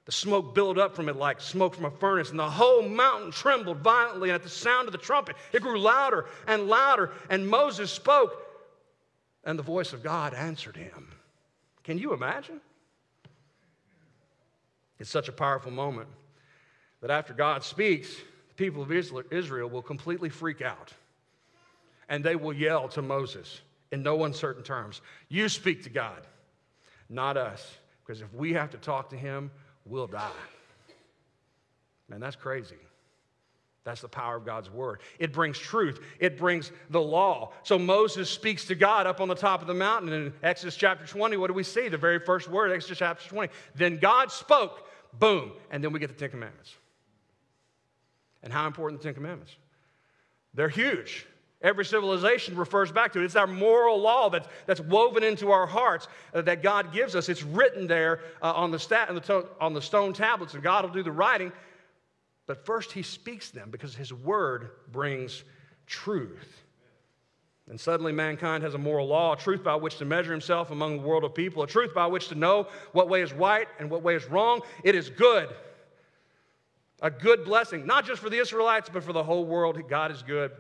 The 0.06 0.14
smoke 0.14 0.56
billowed 0.56 0.78
up 0.78 0.96
from 0.96 1.10
it 1.10 1.18
like 1.18 1.42
smoke 1.42 1.76
from 1.76 1.86
a 1.86 1.92
furnace, 1.92 2.30
and 2.30 2.40
the 2.40 2.50
whole 2.50 2.82
mountain 2.82 3.32
trembled 3.32 3.80
violently. 3.80 4.30
And 4.30 4.36
at 4.36 4.44
the 4.44 4.50
sound 4.50 4.88
of 4.88 4.94
the 4.94 4.98
trumpet, 4.98 5.36
it 5.52 5.62
grew 5.62 5.80
louder 5.80 6.26
and 6.48 6.68
louder. 6.68 7.12
And 7.30 7.48
Moses 7.48 7.92
spoke, 7.92 8.34
and 9.44 9.60
the 9.60 9.64
voice 9.64 9.92
of 9.92 10.04
God 10.04 10.34
answered 10.34 10.78
him. 10.78 11.10
Can 11.84 11.98
you 11.98 12.14
imagine? 12.14 12.62
It's 15.00 15.10
such 15.10 15.28
a 15.28 15.34
powerful 15.34 15.72
moment 15.72 16.08
that 17.02 17.12
after 17.12 17.34
God 17.34 17.64
speaks, 17.64 18.16
the 18.56 18.64
people 18.64 18.82
of 18.82 18.92
Israel 18.92 19.70
will 19.70 19.82
completely 19.82 20.30
freak 20.30 20.62
out. 20.62 20.94
And 22.10 22.24
they 22.24 22.36
will 22.36 22.54
yell 22.54 22.88
to 22.90 23.02
Moses 23.02 23.62
in 23.92 24.04
no 24.04 24.26
uncertain 24.26 24.64
terms 24.64 25.02
You 25.30 25.50
speak 25.50 25.84
to 25.84 25.90
God, 25.90 26.22
not 27.10 27.38
us. 27.38 27.78
Because 28.06 28.22
if 28.22 28.34
we 28.34 28.54
have 28.54 28.72
to 28.72 28.78
talk 28.78 29.10
to 29.12 29.16
him, 29.16 29.50
we'll 29.86 30.08
die. 30.08 30.30
Man, 32.10 32.20
that's 32.20 32.36
crazy. 32.36 32.76
That's 33.86 34.02
the 34.02 34.10
power 34.10 34.38
of 34.38 34.46
God's 34.46 34.70
word. 34.70 35.00
It 35.20 35.34
brings 35.34 35.58
truth, 35.58 36.00
it 36.20 36.38
brings 36.38 36.72
the 36.90 37.02
law. 37.02 37.52
So 37.64 37.80
Moses 37.80 38.30
speaks 38.30 38.66
to 38.66 38.76
God 38.76 39.08
up 39.08 39.20
on 39.22 39.28
the 39.28 39.36
top 39.36 39.62
of 39.62 39.68
the 39.68 39.74
mountain. 39.74 40.12
In 40.12 40.34
Exodus 40.42 40.76
chapter 40.76 41.06
20, 41.06 41.38
what 41.38 41.48
do 41.48 41.54
we 41.54 41.64
see? 41.64 41.90
The 41.90 41.98
very 41.98 42.20
first 42.20 42.50
word, 42.50 42.72
Exodus 42.72 43.00
chapter 43.00 43.28
20. 43.28 43.52
Then 43.76 43.98
God 43.98 44.32
spoke, 44.32 44.88
boom, 45.18 45.54
and 45.72 45.84
then 45.84 45.92
we 45.92 46.00
get 46.00 46.10
the 46.10 46.16
Ten 46.16 46.30
Commandments. 46.30 46.76
And 48.44 48.52
how 48.52 48.68
important 48.68 49.02
the 49.02 49.08
Ten 49.08 49.16
Commandments? 49.16 49.56
They're 50.54 50.70
huge. 50.70 51.26
Every 51.62 51.86
civilization 51.86 52.58
refers 52.58 52.92
back 52.92 53.14
to 53.14 53.22
it. 53.22 53.26
It's 53.26 53.38
our 53.38 53.48
moral 53.48 53.98
law 53.98 54.30
that's, 54.30 54.50
that's 54.66 54.82
woven 54.82 55.24
into 55.24 55.52
our 55.52 55.66
hearts 55.66 56.10
uh, 56.34 56.42
that 56.42 56.62
God 56.62 56.94
gives 56.94 57.16
us. 57.16 57.30
It's 57.30 57.42
written 57.42 57.88
there 57.88 58.20
uh, 58.42 58.52
on, 58.52 58.70
the 58.70 58.80
stat, 58.80 59.08
on, 59.08 59.16
the 59.16 59.22
to- 59.22 59.48
on 59.62 59.74
the 59.74 59.82
stone 59.82 60.12
tablets, 60.12 60.54
and 60.54 60.62
God 60.62 60.84
will 60.84 60.92
do 60.92 61.04
the 61.04 61.12
writing. 61.12 61.54
But 62.48 62.66
first, 62.66 62.92
He 62.92 63.02
speaks 63.02 63.50
them 63.50 63.70
because 63.72 63.96
His 63.96 64.14
word 64.14 64.72
brings 64.92 65.46
truth. 65.88 66.64
And 67.70 67.80
suddenly, 67.80 68.12
mankind 68.12 68.62
has 68.64 68.74
a 68.74 68.78
moral 68.78 69.08
law, 69.08 69.34
a 69.34 69.38
truth 69.38 69.64
by 69.64 69.76
which 69.76 69.98
to 70.00 70.06
measure 70.06 70.32
himself 70.32 70.72
among 70.72 70.98
the 70.98 71.08
world 71.08 71.24
of 71.24 71.34
people, 71.34 71.64
a 71.64 71.68
truth 71.68 71.94
by 71.94 72.08
which 72.08 72.28
to 72.28 72.36
know 72.36 72.68
what 72.92 73.08
way 73.08 73.22
is 73.22 73.32
right 73.32 73.70
and 73.80 73.90
what 73.90 74.04
way 74.04 74.16
is 74.16 74.26
wrong. 74.26 74.60
It 74.84 74.96
is 74.96 75.10
good. 75.10 75.48
A 77.04 77.12
good 77.12 77.44
blessing, 77.44 77.86
not 77.86 78.06
just 78.06 78.22
for 78.22 78.30
the 78.30 78.38
Israelites, 78.38 78.90
but 78.92 79.04
for 79.04 79.12
the 79.12 79.24
whole 79.24 79.46
world. 79.46 79.78
God 79.90 80.10
is 80.10 80.24
good. 80.24 80.52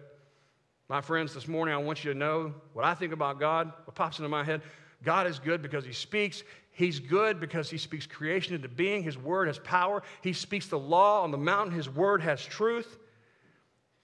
My 0.90 1.00
friends, 1.00 1.34
this 1.34 1.48
morning 1.48 1.74
I 1.74 1.78
want 1.78 2.04
you 2.04 2.12
to 2.12 2.20
know 2.20 2.54
what 2.74 2.84
I 2.84 2.94
think 2.94 3.14
about 3.14 3.40
God, 3.40 3.72
what 3.86 3.96
pops 3.96 4.20
into 4.20 4.28
my 4.28 4.44
head. 4.44 4.62
God 5.04 5.26
is 5.26 5.40
good 5.40 5.62
because 5.62 5.86
He 5.86 5.94
speaks. 5.94 6.44
He's 6.72 7.00
good 7.00 7.40
because 7.40 7.70
He 7.70 7.78
speaks 7.78 8.06
creation 8.06 8.56
into 8.56 8.68
being. 8.68 9.04
His 9.04 9.18
word 9.18 9.48
has 9.48 9.58
power. 9.60 10.04
He 10.22 10.34
speaks 10.34 10.68
the 10.68 10.78
law 10.78 11.24
on 11.24 11.32
the 11.32 11.38
mountain. 11.38 11.74
His 11.74 11.90
word 11.90 12.22
has 12.22 12.44
truth. 12.46 13.00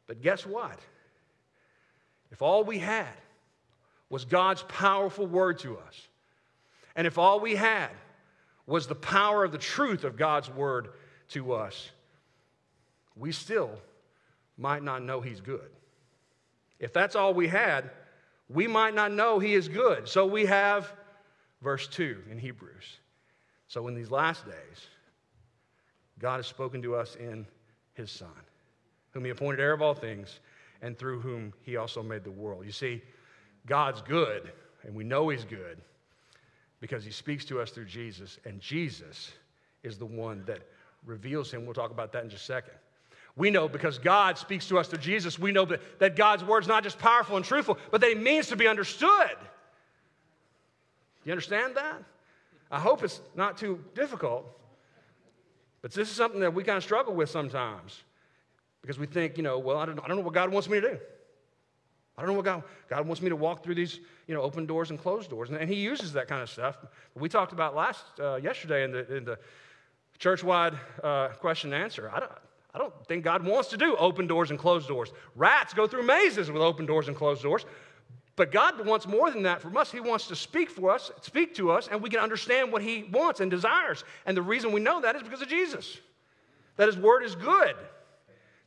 But 0.08 0.22
guess 0.22 0.46
what? 0.46 0.79
If 2.31 2.41
all 2.41 2.63
we 2.63 2.79
had 2.79 3.08
was 4.10 4.24
God's 4.24 4.63
powerful 4.69 5.27
word 5.27 5.60
to 5.60 5.77
us, 5.77 6.08
and 6.96 7.05
if 7.05 7.17
all 7.17 7.41
we 7.41 7.55
had 7.55 7.89
was 8.65 8.88
the 8.88 8.96
power 8.96 9.43
of 9.43 9.51
the 9.51 9.58
truth 9.58 10.05
of 10.05 10.15
God's 10.15 10.50
word 10.50 10.89
to 11.29 11.51
us, 11.51 11.91
we 13.20 13.32
still 13.32 13.72
might 14.58 14.84
not 14.84 15.04
know 15.04 15.22
He's 15.22 15.42
good. 15.42 15.70
If 16.80 16.94
that's 16.94 17.16
all 17.16 17.34
we 17.34 17.48
had, 17.48 17.90
we 18.50 18.68
might 18.68 18.96
not 18.96 19.12
know 19.12 19.40
He 19.40 19.54
is 19.54 19.68
good. 19.68 20.08
So 20.08 20.26
we 20.26 20.46
have 20.46 20.92
verse 21.62 21.88
2 21.88 22.24
in 22.32 22.38
Hebrews. 22.38 23.00
So 23.68 23.88
in 23.88 23.96
these 23.96 24.10
last 24.10 24.46
days, 24.46 24.88
God 26.18 26.38
has 26.38 26.48
spoken 26.48 26.82
to 26.82 26.96
us 26.96 27.16
in 27.16 27.46
His 27.94 28.10
Son, 28.12 28.30
whom 29.12 29.26
He 29.26 29.32
appointed 29.32 29.60
heir 29.60 29.74
of 29.74 29.82
all 29.82 29.94
things, 29.94 30.40
and 30.82 30.98
through 30.98 31.20
whom 31.20 31.54
He 31.62 31.78
also 31.78 32.02
made 32.02 32.24
the 32.24 32.32
world. 32.32 32.66
You 32.66 32.72
see, 32.72 33.02
God's 33.66 34.02
good, 34.02 34.52
and 34.84 34.96
we 34.96 35.04
know 35.04 35.30
He's 35.30 35.46
good 35.46 35.80
because 36.80 37.04
He 37.04 37.12
speaks 37.12 37.46
to 37.46 37.60
us 37.60 37.72
through 37.72 37.86
Jesus, 37.86 38.40
and 38.46 38.60
Jesus 38.60 39.32
is 39.84 39.98
the 39.98 40.06
one 40.06 40.44
that 40.46 40.62
reveals 41.06 41.52
Him. 41.52 41.66
We'll 41.66 41.74
talk 41.74 41.92
about 41.92 42.12
that 42.14 42.24
in 42.24 42.30
just 42.30 42.44
a 42.44 42.46
second. 42.46 42.74
We 43.39 43.51
know 43.51 43.69
because 43.69 43.98
God 43.98 44.38
speaks 44.38 44.67
to 44.67 44.77
us 44.77 44.89
through 44.89 45.00
Jesus, 45.00 45.39
we 45.39 45.53
know 45.53 45.63
that, 45.63 46.00
that 46.00 46.17
God's 46.17 46.43
word 46.43 46.63
is 46.63 46.67
not 46.67 46.84
just 46.84 47.00
powerful 47.00 47.38
and 47.38 47.46
truthful, 47.46 47.77
but 47.89 48.01
that 48.01 48.10
He 48.10 48.15
means 48.15 48.48
to 48.48 48.58
be 48.58 48.67
understood. 48.67 49.38
Do 49.39 51.24
you 51.24 51.31
understand 51.31 51.77
that? 51.77 52.03
I 52.69 52.81
hope 52.81 53.01
it's 53.01 53.22
not 53.36 53.58
too 53.58 53.81
difficult. 53.96 54.46
But 55.81 55.93
this 55.93 56.10
is 56.10 56.15
something 56.17 56.41
that 56.41 56.53
we 56.53 56.65
kind 56.65 56.75
of 56.75 56.84
struggle 56.84 57.13
with 57.13 57.29
sometimes 57.29 58.03
because 58.81 59.00
we 59.00 59.05
think, 59.05 59.38
you 59.38 59.43
know, 59.43 59.58
well, 59.58 59.77
I 59.77 59.86
don't, 59.86 59.98
I 60.03 60.08
don't 60.10 60.17
know 60.17 60.24
what 60.24 60.34
God 60.34 60.51
wants 60.51 60.67
me 60.67 60.81
to 60.81 60.89
do. 60.89 61.00
I 62.17 62.22
don't 62.22 62.31
know 62.31 62.36
what 62.36 62.43
God, 62.43 62.63
God 62.89 63.08
wants 63.08 63.22
me 63.22 63.29
to 63.29 63.38
walk 63.38 63.63
through 63.63 63.75
these, 63.75 64.01
you 64.27 64.36
know, 64.36 64.41
open 64.41 64.65
doors 64.65 64.89
and 64.89 65.00
closed 65.00 65.29
doors. 65.29 65.50
And, 65.50 65.58
and 65.58 65.69
He 65.69 65.77
uses 65.77 66.12
that 66.12 66.27
kind 66.27 66.41
of 66.41 66.50
stuff. 66.50 66.75
We 67.15 67.29
talked 67.29 67.53
about 67.53 67.74
last, 67.74 68.03
uh, 68.19 68.36
yesterday 68.36 68.84
in 68.84 68.91
the, 68.91 69.15
in 69.15 69.24
the 69.24 69.39
church-wide 70.17 70.74
uh, 71.01 71.29
question 71.39 71.72
and 71.72 71.81
answer. 71.81 72.12
I 72.13 72.19
don't, 72.19 72.31
I 72.74 72.78
don't 72.78 72.94
think 73.08 73.24
God 73.24 73.44
wants 73.44 73.70
to 73.70 73.78
do 73.78 73.96
open 73.98 74.28
doors 74.28 74.52
and 74.52 74.60
closed 74.60 74.88
doors. 74.88 75.12
Rats 75.36 75.74
go 75.74 75.88
through 75.88 76.04
mazes 76.04 76.52
with 76.52 76.62
open 76.62 76.86
doors 76.86 77.08
and 77.08 77.18
closed 77.18 77.42
doors. 77.42 77.66
But 78.36 78.52
God 78.52 78.86
wants 78.86 79.06
more 79.06 79.30
than 79.32 79.44
that 79.44 79.62
from 79.62 79.76
us. 79.76 79.92
He 79.92 80.00
wants 80.00 80.28
to 80.28 80.36
speak 80.36 80.70
for 80.70 80.92
us, 80.92 81.12
speak 81.22 81.54
to 81.56 81.72
us, 81.72 81.90
and 81.92 82.02
we 82.02 82.10
can 82.10 82.20
understand 82.20 82.72
what 82.72 82.82
He 82.82 83.04
wants 83.12 83.42
and 83.42 83.52
desires. 83.52 84.06
And 84.26 84.38
the 84.38 84.42
reason 84.42 84.72
we 84.72 84.80
know 84.80 85.02
that 85.02 85.16
is 85.16 85.24
because 85.24 85.42
of 85.42 85.50
Jesus. 85.50 85.98
That 86.78 86.88
His 86.88 86.96
Word 86.96 87.24
is 87.24 87.36
good. 87.36 87.76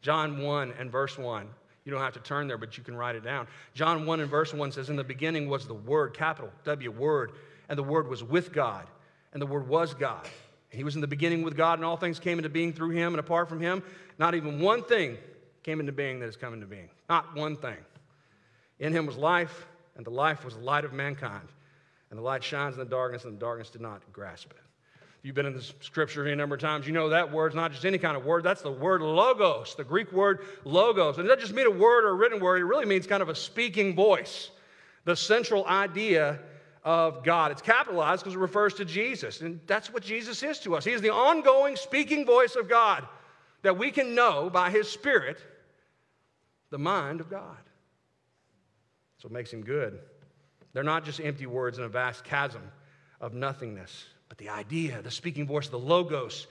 John 0.02 0.42
1 0.42 0.74
and 0.78 0.90
verse 0.90 1.16
1. 1.16 1.48
You 1.84 1.92
don't 1.92 2.02
have 2.02 2.12
to 2.14 2.20
turn 2.20 2.48
there, 2.48 2.58
but 2.58 2.76
you 2.76 2.84
can 2.84 2.96
write 2.96 3.16
it 3.16 3.24
down. 3.24 3.46
John 3.72 4.04
1 4.04 4.20
and 4.20 4.30
verse 4.30 4.52
1 4.52 4.72
says, 4.72 4.90
In 4.90 4.96
the 4.96 5.04
beginning 5.04 5.48
was 5.48 5.66
the 5.66 5.74
Word, 5.74 6.12
capital 6.12 6.50
W, 6.64 6.90
Word, 6.90 7.32
and 7.68 7.78
the 7.78 7.82
Word 7.82 8.08
was 8.08 8.22
with 8.22 8.52
God, 8.52 8.86
and 9.32 9.40
the 9.40 9.46
Word 9.46 9.66
was 9.66 9.94
God. 9.94 10.28
He 10.72 10.84
was 10.84 10.94
in 10.94 11.02
the 11.02 11.06
beginning 11.06 11.42
with 11.42 11.56
God, 11.56 11.78
and 11.78 11.84
all 11.84 11.98
things 11.98 12.18
came 12.18 12.38
into 12.38 12.48
being 12.48 12.72
through 12.72 12.90
him, 12.90 13.12
and 13.12 13.20
apart 13.20 13.48
from 13.48 13.60
him, 13.60 13.82
not 14.18 14.34
even 14.34 14.58
one 14.58 14.82
thing 14.82 15.18
came 15.62 15.80
into 15.80 15.92
being 15.92 16.18
that 16.20 16.26
has 16.26 16.36
come 16.36 16.54
into 16.54 16.66
being. 16.66 16.88
Not 17.08 17.36
one 17.36 17.56
thing. 17.56 17.76
In 18.78 18.92
him 18.92 19.06
was 19.06 19.16
life, 19.16 19.66
and 19.96 20.04
the 20.04 20.10
life 20.10 20.44
was 20.44 20.54
the 20.54 20.62
light 20.62 20.84
of 20.84 20.92
mankind. 20.92 21.46
And 22.10 22.18
the 22.18 22.22
light 22.22 22.42
shines 22.42 22.74
in 22.74 22.78
the 22.78 22.86
darkness, 22.86 23.24
and 23.24 23.34
the 23.34 23.40
darkness 23.40 23.70
did 23.70 23.82
not 23.82 24.00
grasp 24.12 24.50
it. 24.50 24.56
If 25.22 25.26
you've 25.26 25.34
been 25.34 25.46
in 25.46 25.54
the 25.54 25.62
scripture 25.62 26.26
a 26.26 26.34
number 26.34 26.56
of 26.56 26.60
times, 26.60 26.86
you 26.86 26.92
know 26.92 27.10
that 27.10 27.30
word's 27.30 27.54
not 27.54 27.70
just 27.70 27.84
any 27.84 27.98
kind 27.98 28.16
of 28.16 28.24
word. 28.24 28.42
That's 28.42 28.62
the 28.62 28.72
word 28.72 29.02
logos, 29.02 29.74
the 29.76 29.84
Greek 29.84 30.10
word 30.10 30.40
logos. 30.64 31.18
And 31.18 31.26
it 31.26 31.28
doesn't 31.28 31.42
just 31.42 31.54
mean 31.54 31.66
a 31.66 31.70
word 31.70 32.04
or 32.04 32.08
a 32.08 32.14
written 32.14 32.40
word, 32.40 32.60
it 32.60 32.64
really 32.64 32.86
means 32.86 33.06
kind 33.06 33.22
of 33.22 33.28
a 33.28 33.34
speaking 33.34 33.94
voice. 33.94 34.50
The 35.04 35.14
central 35.14 35.64
idea 35.66 36.40
of 36.84 37.22
God. 37.22 37.52
It's 37.52 37.62
capitalized 37.62 38.22
because 38.22 38.34
it 38.34 38.40
refers 38.40 38.74
to 38.74 38.84
Jesus. 38.84 39.40
And 39.40 39.60
that's 39.66 39.92
what 39.92 40.02
Jesus 40.02 40.42
is 40.42 40.58
to 40.60 40.74
us. 40.74 40.84
He 40.84 40.92
is 40.92 41.00
the 41.00 41.12
ongoing 41.12 41.76
speaking 41.76 42.26
voice 42.26 42.56
of 42.56 42.68
God 42.68 43.06
that 43.62 43.78
we 43.78 43.90
can 43.90 44.14
know 44.14 44.50
by 44.50 44.70
His 44.70 44.88
Spirit 44.88 45.38
the 46.70 46.78
mind 46.78 47.20
of 47.20 47.30
God. 47.30 47.56
That's 49.16 49.24
what 49.24 49.32
makes 49.32 49.52
Him 49.52 49.62
good. 49.62 50.00
They're 50.72 50.82
not 50.82 51.04
just 51.04 51.20
empty 51.20 51.46
words 51.46 51.78
in 51.78 51.84
a 51.84 51.88
vast 51.88 52.24
chasm 52.24 52.62
of 53.20 53.34
nothingness, 53.34 54.06
but 54.28 54.38
the 54.38 54.48
idea, 54.48 55.00
the 55.02 55.10
speaking 55.10 55.46
voice, 55.46 55.68
the 55.68 55.78
logos 55.78 56.46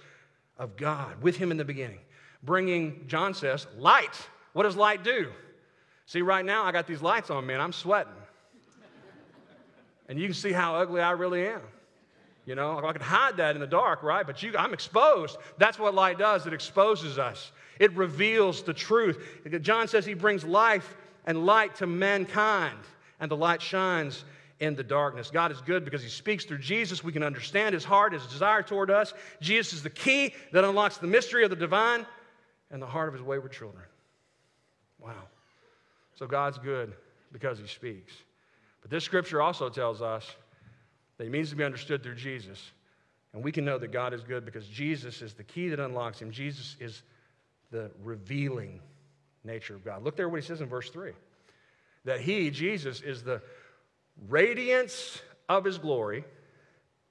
of 0.57 0.77
God 0.77 1.21
with 1.21 1.35
Him 1.35 1.51
in 1.51 1.57
the 1.57 1.65
beginning. 1.65 1.99
Bringing, 2.43 3.03
John 3.07 3.33
says, 3.33 3.67
light. 3.77 4.15
What 4.53 4.63
does 4.63 4.75
light 4.75 5.03
do? 5.03 5.31
See, 6.05 6.21
right 6.21 6.45
now 6.45 6.63
I 6.63 6.71
got 6.71 6.87
these 6.87 7.01
lights 7.01 7.29
on 7.29 7.45
man. 7.45 7.59
I'm 7.59 7.73
sweating. 7.73 8.13
And 10.11 10.19
you 10.19 10.27
can 10.27 10.33
see 10.33 10.51
how 10.51 10.75
ugly 10.75 10.99
I 10.99 11.11
really 11.11 11.47
am. 11.47 11.61
You 12.45 12.53
know, 12.53 12.85
I 12.85 12.91
can 12.91 13.01
hide 13.01 13.37
that 13.37 13.55
in 13.55 13.61
the 13.61 13.67
dark, 13.67 14.03
right? 14.03 14.27
But 14.27 14.43
you, 14.43 14.53
I'm 14.57 14.73
exposed. 14.73 15.37
That's 15.57 15.79
what 15.79 15.95
light 15.95 16.19
does. 16.19 16.45
It 16.45 16.51
exposes 16.51 17.17
us. 17.17 17.53
It 17.79 17.95
reveals 17.95 18.61
the 18.61 18.73
truth. 18.73 19.25
John 19.61 19.87
says 19.87 20.05
he 20.05 20.13
brings 20.13 20.43
life 20.43 20.97
and 21.25 21.45
light 21.45 21.75
to 21.75 21.87
mankind, 21.87 22.77
and 23.21 23.31
the 23.31 23.37
light 23.37 23.61
shines 23.61 24.25
in 24.59 24.75
the 24.75 24.83
darkness. 24.83 25.31
God 25.31 25.49
is 25.49 25.61
good 25.61 25.85
because 25.85 26.03
he 26.03 26.09
speaks 26.09 26.43
through 26.43 26.57
Jesus. 26.57 27.05
We 27.05 27.13
can 27.13 27.23
understand 27.23 27.73
his 27.73 27.85
heart, 27.85 28.11
his 28.11 28.25
desire 28.25 28.63
toward 28.63 28.91
us. 28.91 29.13
Jesus 29.39 29.71
is 29.71 29.81
the 29.81 29.89
key 29.89 30.33
that 30.51 30.65
unlocks 30.65 30.97
the 30.97 31.07
mystery 31.07 31.45
of 31.45 31.51
the 31.51 31.55
divine 31.55 32.05
and 32.69 32.81
the 32.81 32.85
heart 32.85 33.07
of 33.07 33.13
his 33.13 33.23
wayward 33.23 33.53
children. 33.53 33.85
Wow. 34.99 35.13
So 36.15 36.27
God's 36.27 36.57
good 36.57 36.91
because 37.31 37.59
he 37.59 37.67
speaks. 37.67 38.11
But 38.81 38.89
this 38.89 39.03
scripture 39.03 39.41
also 39.41 39.69
tells 39.69 40.01
us 40.01 40.29
that 41.17 41.23
he 41.23 41.29
means 41.29 41.49
to 41.51 41.55
be 41.55 41.63
understood 41.63 42.03
through 42.03 42.15
Jesus. 42.15 42.71
And 43.33 43.43
we 43.43 43.51
can 43.51 43.63
know 43.63 43.77
that 43.77 43.91
God 43.91 44.13
is 44.13 44.23
good 44.23 44.45
because 44.45 44.67
Jesus 44.67 45.21
is 45.21 45.33
the 45.33 45.43
key 45.43 45.69
that 45.69 45.79
unlocks 45.79 46.19
him. 46.19 46.31
Jesus 46.31 46.75
is 46.79 47.03
the 47.71 47.91
revealing 48.03 48.81
nature 49.43 49.75
of 49.75 49.85
God. 49.85 50.03
Look 50.03 50.15
there 50.15 50.27
what 50.29 50.41
he 50.41 50.45
says 50.45 50.61
in 50.61 50.67
verse 50.67 50.89
3 50.89 51.11
that 52.03 52.19
he, 52.19 52.49
Jesus, 52.49 53.01
is 53.01 53.23
the 53.23 53.41
radiance 54.27 55.21
of 55.47 55.63
his 55.63 55.77
glory 55.77 56.23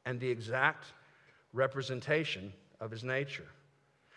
and 0.05 0.19
the 0.19 0.29
exact 0.29 0.85
representation 1.53 2.53
of 2.81 2.91
his 2.91 3.05
nature. 3.05 3.47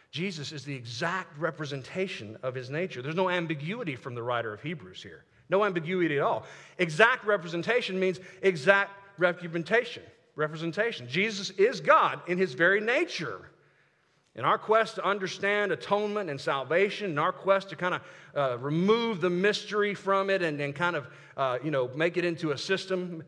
Jesus 0.09 0.51
is 0.51 0.63
the 0.63 0.75
exact 0.75 1.37
representation 1.39 2.37
of 2.43 2.55
his 2.55 2.69
nature. 2.69 3.01
There's 3.01 3.15
no 3.15 3.29
ambiguity 3.29 3.95
from 3.95 4.15
the 4.15 4.23
writer 4.23 4.53
of 4.53 4.61
Hebrews 4.61 5.01
here. 5.01 5.25
No 5.49 5.63
ambiguity 5.63 6.17
at 6.17 6.23
all. 6.23 6.45
Exact 6.77 7.25
representation 7.25 7.99
means 7.99 8.19
exact 8.41 8.91
representation. 9.17 10.03
Representation. 10.35 11.07
Jesus 11.07 11.51
is 11.51 11.79
God 11.79 12.21
in 12.27 12.37
his 12.37 12.53
very 12.53 12.81
nature. 12.81 13.49
In 14.35 14.45
our 14.45 14.57
quest 14.57 14.95
to 14.95 15.05
understand 15.05 15.71
atonement 15.71 16.29
and 16.29 16.41
salvation, 16.41 17.11
in 17.11 17.19
our 17.19 17.31
quest 17.31 17.69
to 17.69 17.75
kind 17.75 17.93
of 17.93 18.01
uh, 18.35 18.57
remove 18.57 19.21
the 19.21 19.29
mystery 19.29 19.93
from 19.93 20.31
it 20.31 20.41
and, 20.41 20.59
and 20.59 20.73
kind 20.73 20.95
of, 20.95 21.07
uh, 21.37 21.59
you 21.63 21.69
know, 21.69 21.89
make 21.95 22.17
it 22.17 22.25
into 22.25 22.49
a 22.51 22.57
system, 22.57 23.23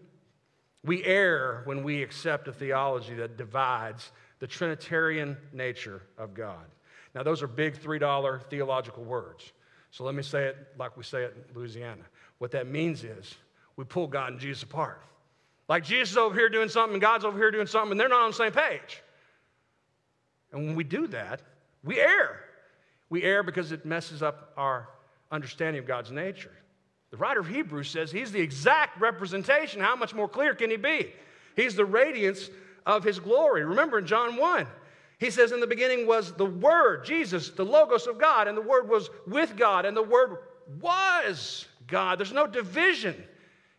we 0.84 1.04
err 1.04 1.62
when 1.66 1.84
we 1.84 2.02
accept 2.02 2.48
a 2.48 2.52
theology 2.52 3.14
that 3.16 3.38
divides 3.38 4.12
the 4.40 4.48
Trinitarian 4.48 5.38
nature 5.54 6.02
of 6.18 6.34
God. 6.34 6.66
Now, 7.14 7.24
those 7.24 7.44
are 7.44 7.48
big 7.48 7.76
$3 7.76 8.44
theological 8.50 9.04
words. 9.04 9.54
So 9.96 10.04
let 10.04 10.14
me 10.14 10.24
say 10.24 10.48
it 10.48 10.58
like 10.78 10.98
we 10.98 11.04
say 11.04 11.24
it 11.24 11.34
in 11.38 11.58
Louisiana. 11.58 12.02
What 12.40 12.52
that 12.52 12.68
means 12.68 13.06
is 13.06 13.34
we 13.78 13.86
pull 13.86 14.08
God 14.08 14.34
and 14.34 14.42
Jesus 14.42 14.62
apart. 14.64 15.02
Like 15.70 15.86
Jesus 15.86 16.12
is 16.12 16.18
over 16.18 16.36
here 16.36 16.50
doing 16.50 16.68
something 16.68 16.96
and 16.96 17.02
God's 17.02 17.24
over 17.24 17.38
here 17.38 17.50
doing 17.50 17.66
something, 17.66 17.92
and 17.92 18.00
they're 18.00 18.10
not 18.10 18.24
on 18.24 18.32
the 18.32 18.36
same 18.36 18.52
page. 18.52 19.02
And 20.52 20.66
when 20.66 20.76
we 20.76 20.84
do 20.84 21.08
that, 21.08 21.44
we 21.82 22.02
err. 22.02 22.42
We 23.10 23.24
err 23.24 23.42
because 23.42 23.72
it 23.72 23.86
messes 23.86 24.22
up 24.22 24.52
our 24.58 24.90
understanding 25.32 25.80
of 25.80 25.88
God's 25.88 26.12
nature. 26.12 26.52
The 27.12 27.18
writer 27.18 27.40
of 27.40 27.48
Hebrews 27.48 27.90
says 27.90 28.12
he's 28.12 28.34
the 28.34 28.42
exact 28.42 29.00
representation. 29.00 29.80
How 29.80 29.96
much 29.96 30.14
more 30.14 30.28
clear 30.28 30.56
can 30.56 30.70
he 30.70 30.76
be? 30.76 31.14
He's 31.56 31.76
the 31.76 31.86
radiance 31.86 32.50
of 32.86 33.06
his 33.06 33.18
glory. 33.18 33.64
Remember 33.64 34.00
in 34.00 34.08
John 34.08 34.36
1, 34.36 34.68
he 35.20 35.30
says, 35.30 35.52
In 35.52 35.60
the 35.60 35.68
beginning 35.68 36.08
was 36.08 36.34
the 36.34 36.46
Word, 36.46 37.06
Jesus, 37.06 37.50
the 37.50 37.66
Logos 37.66 38.08
of 38.08 38.18
God, 38.18 38.48
and 38.48 38.58
the 38.58 38.62
Word 38.62 38.90
was 38.90 39.10
with 39.28 39.56
God, 39.56 39.86
and 39.86 39.96
the 39.96 40.04
Word 40.04 40.38
was 40.82 41.68
God. 41.88 42.20
There's 42.20 42.34
no 42.34 42.48
division 42.48 43.24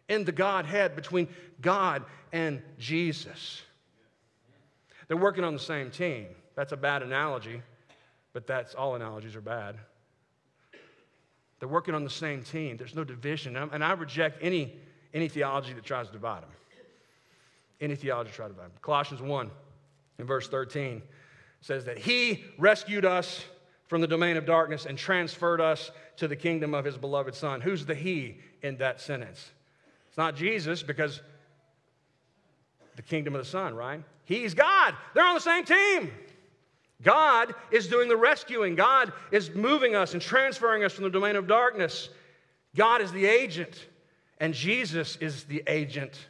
in 0.09 0.25
the 0.25 0.33
Godhead 0.33 0.97
between 0.97 1.29
God 1.61 2.05
and 2.33 2.63
Jesus. 2.79 3.63
They're 5.09 5.17
working 5.17 5.45
on 5.45 5.53
the 5.53 5.61
same 5.61 5.91
team. 5.91 6.27
That's 6.55 6.73
a 6.73 6.77
bad 6.77 7.03
analogy, 7.03 7.63
but 8.33 8.47
that's 8.47 8.75
all 8.75 8.95
analogies 8.95 9.37
are 9.37 9.41
bad. 9.41 9.77
They're 11.59 11.69
working 11.69 11.95
on 11.95 12.05
the 12.05 12.11
same 12.11 12.43
team. 12.43 12.77
There's 12.77 12.95
no 12.95 13.05
division. 13.05 13.57
And 13.57 13.85
I 13.85 13.93
reject 13.93 14.39
any, 14.43 14.77
any 15.15 15.29
theology 15.29 15.73
that 15.73 15.85
tries 15.85 16.07
to 16.07 16.13
divide 16.13 16.43
them. 16.43 16.51
Any 17.81 17.95
theology 17.95 18.31
tries 18.31 18.49
to 18.49 18.55
divide 18.55 18.71
them. 18.71 18.79
Colossians 18.83 19.23
1 19.23 19.51
in 20.19 20.27
verse 20.27 20.49
13 20.49 21.03
says 21.61 21.85
that 21.85 21.99
He 21.99 22.45
rescued 22.59 23.05
us 23.05 23.45
from 23.89 24.01
the 24.01 24.07
domain 24.07 24.37
of 24.37 24.47
darkness 24.47 24.87
and 24.87 24.99
transferred 24.99 25.61
us 25.61 25.91
to 26.17 26.29
the 26.29 26.37
kingdom 26.37 26.75
of 26.75 26.85
His 26.85 26.97
beloved 26.97 27.35
Son. 27.35 27.61
Who's 27.61 27.87
the 27.87 27.95
He 27.95 28.39
in 28.63 28.77
that 28.79 29.01
sentence? 29.01 29.51
It's 30.09 30.19
not 30.19 30.37
Jesus 30.37 30.83
because 30.83 31.21
the 32.97 33.03
kingdom 33.03 33.35
of 33.35 33.43
the 33.43 33.51
Son, 33.51 33.75
right? 33.75 34.03
He's 34.25 34.55
God. 34.55 34.95
They're 35.15 35.27
on 35.27 35.35
the 35.35 35.41
same 35.41 35.65
team. 35.65 36.11
God 37.03 37.55
is 37.71 37.89
doing 37.89 38.09
the 38.09 38.17
rescuing. 38.17 38.75
God 38.75 39.13
is 39.31 39.55
moving 39.55 39.95
us 39.95 40.15
and 40.15 40.23
transferring 40.23 40.83
us 40.83 40.93
from 40.93 41.05
the 41.05 41.11
domain 41.11 41.37
of 41.37 41.47
darkness. 41.47 42.09
God 42.75 43.03
is 43.03 43.13
the 43.13 43.27
agent, 43.27 43.87
and 44.39 44.55
Jesus 44.55 45.17
is 45.17 45.45
the 45.45 45.63
agent. 45.67 46.29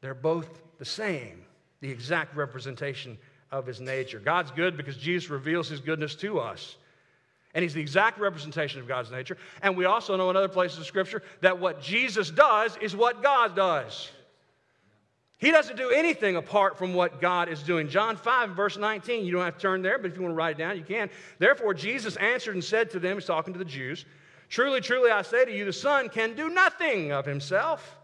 They're 0.00 0.14
both 0.14 0.62
the 0.78 0.84
same, 0.84 1.44
the 1.80 1.90
exact 1.90 2.36
representation 2.36 3.18
of 3.50 3.66
his 3.66 3.80
nature. 3.80 4.18
God's 4.18 4.50
good 4.50 4.76
because 4.76 4.96
Jesus 4.96 5.30
reveals 5.30 5.68
his 5.68 5.80
goodness 5.80 6.14
to 6.16 6.38
us. 6.38 6.76
And 7.52 7.62
he's 7.62 7.74
the 7.74 7.80
exact 7.80 8.20
representation 8.20 8.80
of 8.80 8.86
God's 8.86 9.10
nature. 9.10 9.36
And 9.60 9.76
we 9.76 9.84
also 9.84 10.16
know 10.16 10.30
in 10.30 10.36
other 10.36 10.48
places 10.48 10.78
of 10.78 10.86
Scripture 10.86 11.22
that 11.40 11.58
what 11.58 11.82
Jesus 11.82 12.30
does 12.30 12.76
is 12.80 12.94
what 12.94 13.22
God 13.22 13.56
does. 13.56 14.10
He 15.38 15.50
doesn't 15.50 15.76
do 15.76 15.90
anything 15.90 16.36
apart 16.36 16.78
from 16.78 16.94
what 16.94 17.20
God 17.20 17.48
is 17.48 17.62
doing. 17.62 17.88
John 17.88 18.16
5, 18.16 18.50
verse 18.50 18.76
19, 18.76 19.24
you 19.24 19.32
don't 19.32 19.44
have 19.44 19.56
to 19.56 19.60
turn 19.60 19.82
there, 19.82 19.98
but 19.98 20.10
if 20.10 20.16
you 20.16 20.22
want 20.22 20.32
to 20.32 20.36
write 20.36 20.56
it 20.56 20.58
down, 20.58 20.76
you 20.76 20.84
can. 20.84 21.08
Therefore, 21.38 21.72
Jesus 21.72 22.14
answered 22.16 22.54
and 22.54 22.62
said 22.62 22.90
to 22.90 23.00
them, 23.00 23.16
he's 23.16 23.24
talking 23.24 23.54
to 23.54 23.58
the 23.58 23.64
Jews, 23.64 24.04
Truly, 24.50 24.80
truly, 24.80 25.12
I 25.12 25.22
say 25.22 25.44
to 25.44 25.56
you, 25.56 25.64
the 25.64 25.72
Son 25.72 26.08
can 26.08 26.34
do 26.34 26.48
nothing 26.50 27.12
of 27.12 27.24
himself 27.24 27.96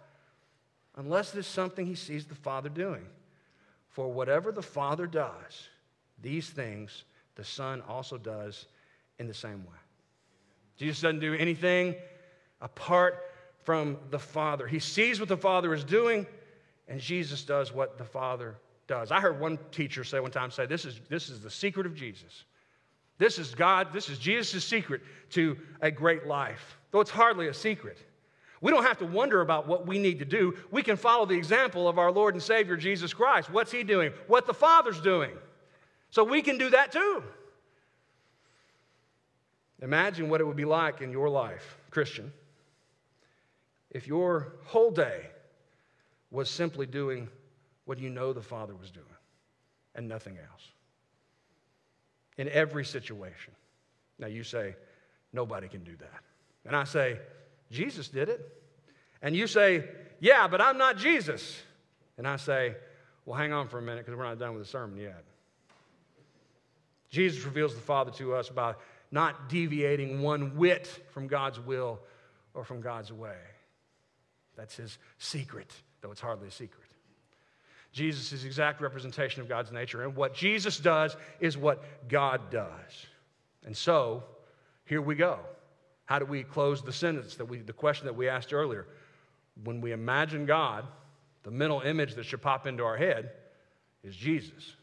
unless 0.96 1.32
there's 1.32 1.46
something 1.46 1.84
he 1.84 1.96
sees 1.96 2.24
the 2.24 2.36
Father 2.36 2.68
doing. 2.68 3.04
For 3.96 4.12
whatever 4.12 4.52
the 4.52 4.60
Father 4.60 5.06
does, 5.06 5.70
these 6.20 6.50
things 6.50 7.04
the 7.34 7.42
Son 7.42 7.82
also 7.88 8.18
does 8.18 8.66
in 9.18 9.26
the 9.26 9.32
same 9.32 9.64
way. 9.64 9.78
Jesus 10.76 11.00
doesn't 11.00 11.20
do 11.20 11.32
anything 11.32 11.94
apart 12.60 13.24
from 13.64 13.96
the 14.10 14.18
Father. 14.18 14.66
He 14.66 14.80
sees 14.80 15.18
what 15.18 15.30
the 15.30 15.36
Father 15.38 15.72
is 15.72 15.82
doing 15.82 16.26
and 16.88 17.00
Jesus 17.00 17.42
does 17.42 17.72
what 17.72 17.96
the 17.96 18.04
Father 18.04 18.56
does. 18.86 19.10
I 19.10 19.18
heard 19.18 19.40
one 19.40 19.58
teacher 19.72 20.04
say 20.04 20.20
one 20.20 20.30
time 20.30 20.50
say, 20.50 20.66
This 20.66 20.84
is, 20.84 21.00
this 21.08 21.30
is 21.30 21.40
the 21.40 21.50
secret 21.50 21.86
of 21.86 21.94
Jesus. 21.94 22.44
This 23.16 23.38
is 23.38 23.54
God, 23.54 23.94
this 23.94 24.10
is 24.10 24.18
Jesus' 24.18 24.62
secret 24.62 25.00
to 25.30 25.56
a 25.80 25.90
great 25.90 26.26
life, 26.26 26.76
though 26.90 27.00
it's 27.00 27.10
hardly 27.10 27.48
a 27.48 27.54
secret. 27.54 27.96
We 28.60 28.72
don't 28.72 28.84
have 28.84 28.98
to 28.98 29.06
wonder 29.06 29.40
about 29.40 29.66
what 29.66 29.86
we 29.86 29.98
need 29.98 30.18
to 30.20 30.24
do. 30.24 30.56
We 30.70 30.82
can 30.82 30.96
follow 30.96 31.26
the 31.26 31.34
example 31.34 31.88
of 31.88 31.98
our 31.98 32.10
Lord 32.10 32.34
and 32.34 32.42
Savior 32.42 32.76
Jesus 32.76 33.12
Christ. 33.12 33.50
What's 33.50 33.70
He 33.70 33.82
doing? 33.82 34.12
What 34.26 34.46
the 34.46 34.54
Father's 34.54 35.00
doing. 35.00 35.32
So 36.10 36.24
we 36.24 36.42
can 36.42 36.56
do 36.56 36.70
that 36.70 36.92
too. 36.92 37.22
Imagine 39.82 40.30
what 40.30 40.40
it 40.40 40.44
would 40.44 40.56
be 40.56 40.64
like 40.64 41.02
in 41.02 41.10
your 41.12 41.28
life, 41.28 41.76
Christian, 41.90 42.32
if 43.90 44.06
your 44.06 44.54
whole 44.64 44.90
day 44.90 45.26
was 46.30 46.48
simply 46.48 46.86
doing 46.86 47.28
what 47.84 47.98
you 47.98 48.10
know 48.10 48.32
the 48.32 48.42
Father 48.42 48.74
was 48.74 48.90
doing 48.90 49.06
and 49.94 50.08
nothing 50.08 50.36
else. 50.38 50.62
In 52.38 52.48
every 52.50 52.84
situation. 52.84 53.54
Now 54.18 54.26
you 54.26 54.42
say, 54.44 54.76
nobody 55.32 55.68
can 55.68 55.84
do 55.84 55.96
that. 55.96 56.20
And 56.66 56.76
I 56.76 56.84
say, 56.84 57.18
Jesus 57.70 58.08
did 58.08 58.28
it. 58.28 58.52
And 59.22 59.34
you 59.34 59.46
say, 59.46 59.84
yeah, 60.20 60.46
but 60.48 60.60
I'm 60.60 60.78
not 60.78 60.96
Jesus. 60.96 61.60
And 62.18 62.26
I 62.26 62.36
say, 62.36 62.76
well, 63.24 63.36
hang 63.36 63.52
on 63.52 63.68
for 63.68 63.78
a 63.78 63.82
minute 63.82 64.04
because 64.04 64.16
we're 64.16 64.24
not 64.24 64.38
done 64.38 64.54
with 64.54 64.62
the 64.62 64.68
sermon 64.68 64.98
yet. 64.98 65.24
Jesus 67.10 67.44
reveals 67.44 67.74
the 67.74 67.80
Father 67.80 68.10
to 68.12 68.34
us 68.34 68.48
by 68.48 68.74
not 69.10 69.48
deviating 69.48 70.22
one 70.22 70.56
whit 70.56 70.86
from 71.10 71.26
God's 71.26 71.60
will 71.60 72.00
or 72.54 72.64
from 72.64 72.80
God's 72.80 73.12
way. 73.12 73.36
That's 74.56 74.76
his 74.76 74.98
secret 75.18 75.72
though 76.06 76.12
it's 76.12 76.20
hardly 76.20 76.46
a 76.46 76.52
secret. 76.52 76.86
Jesus 77.92 78.32
is 78.32 78.44
exact 78.44 78.80
representation 78.80 79.42
of 79.42 79.48
God's 79.48 79.72
nature, 79.72 80.02
and 80.04 80.14
what 80.14 80.34
Jesus 80.34 80.78
does 80.78 81.16
is 81.40 81.56
what 81.56 81.82
God 82.08 82.50
does. 82.50 83.06
And 83.64 83.76
so, 83.76 84.22
here 84.84 85.00
we 85.02 85.14
go. 85.16 85.40
How 86.06 86.18
do 86.18 86.24
we 86.24 86.42
close 86.42 86.82
the 86.82 86.92
sentence 86.92 87.34
that 87.36 87.44
we, 87.44 87.58
the 87.58 87.72
question 87.72 88.06
that 88.06 88.14
we 88.14 88.28
asked 88.28 88.52
earlier? 88.52 88.86
When 89.64 89.80
we 89.80 89.92
imagine 89.92 90.46
God, 90.46 90.84
the 91.42 91.50
mental 91.50 91.80
image 91.80 92.14
that 92.14 92.24
should 92.24 92.42
pop 92.42 92.66
into 92.66 92.84
our 92.84 92.96
head 92.96 93.30
is 94.02 94.16
Jesus. 94.16 94.74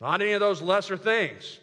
Not 0.00 0.20
any 0.20 0.32
of 0.32 0.40
those 0.40 0.60
lesser 0.60 0.96
things. 0.96 1.58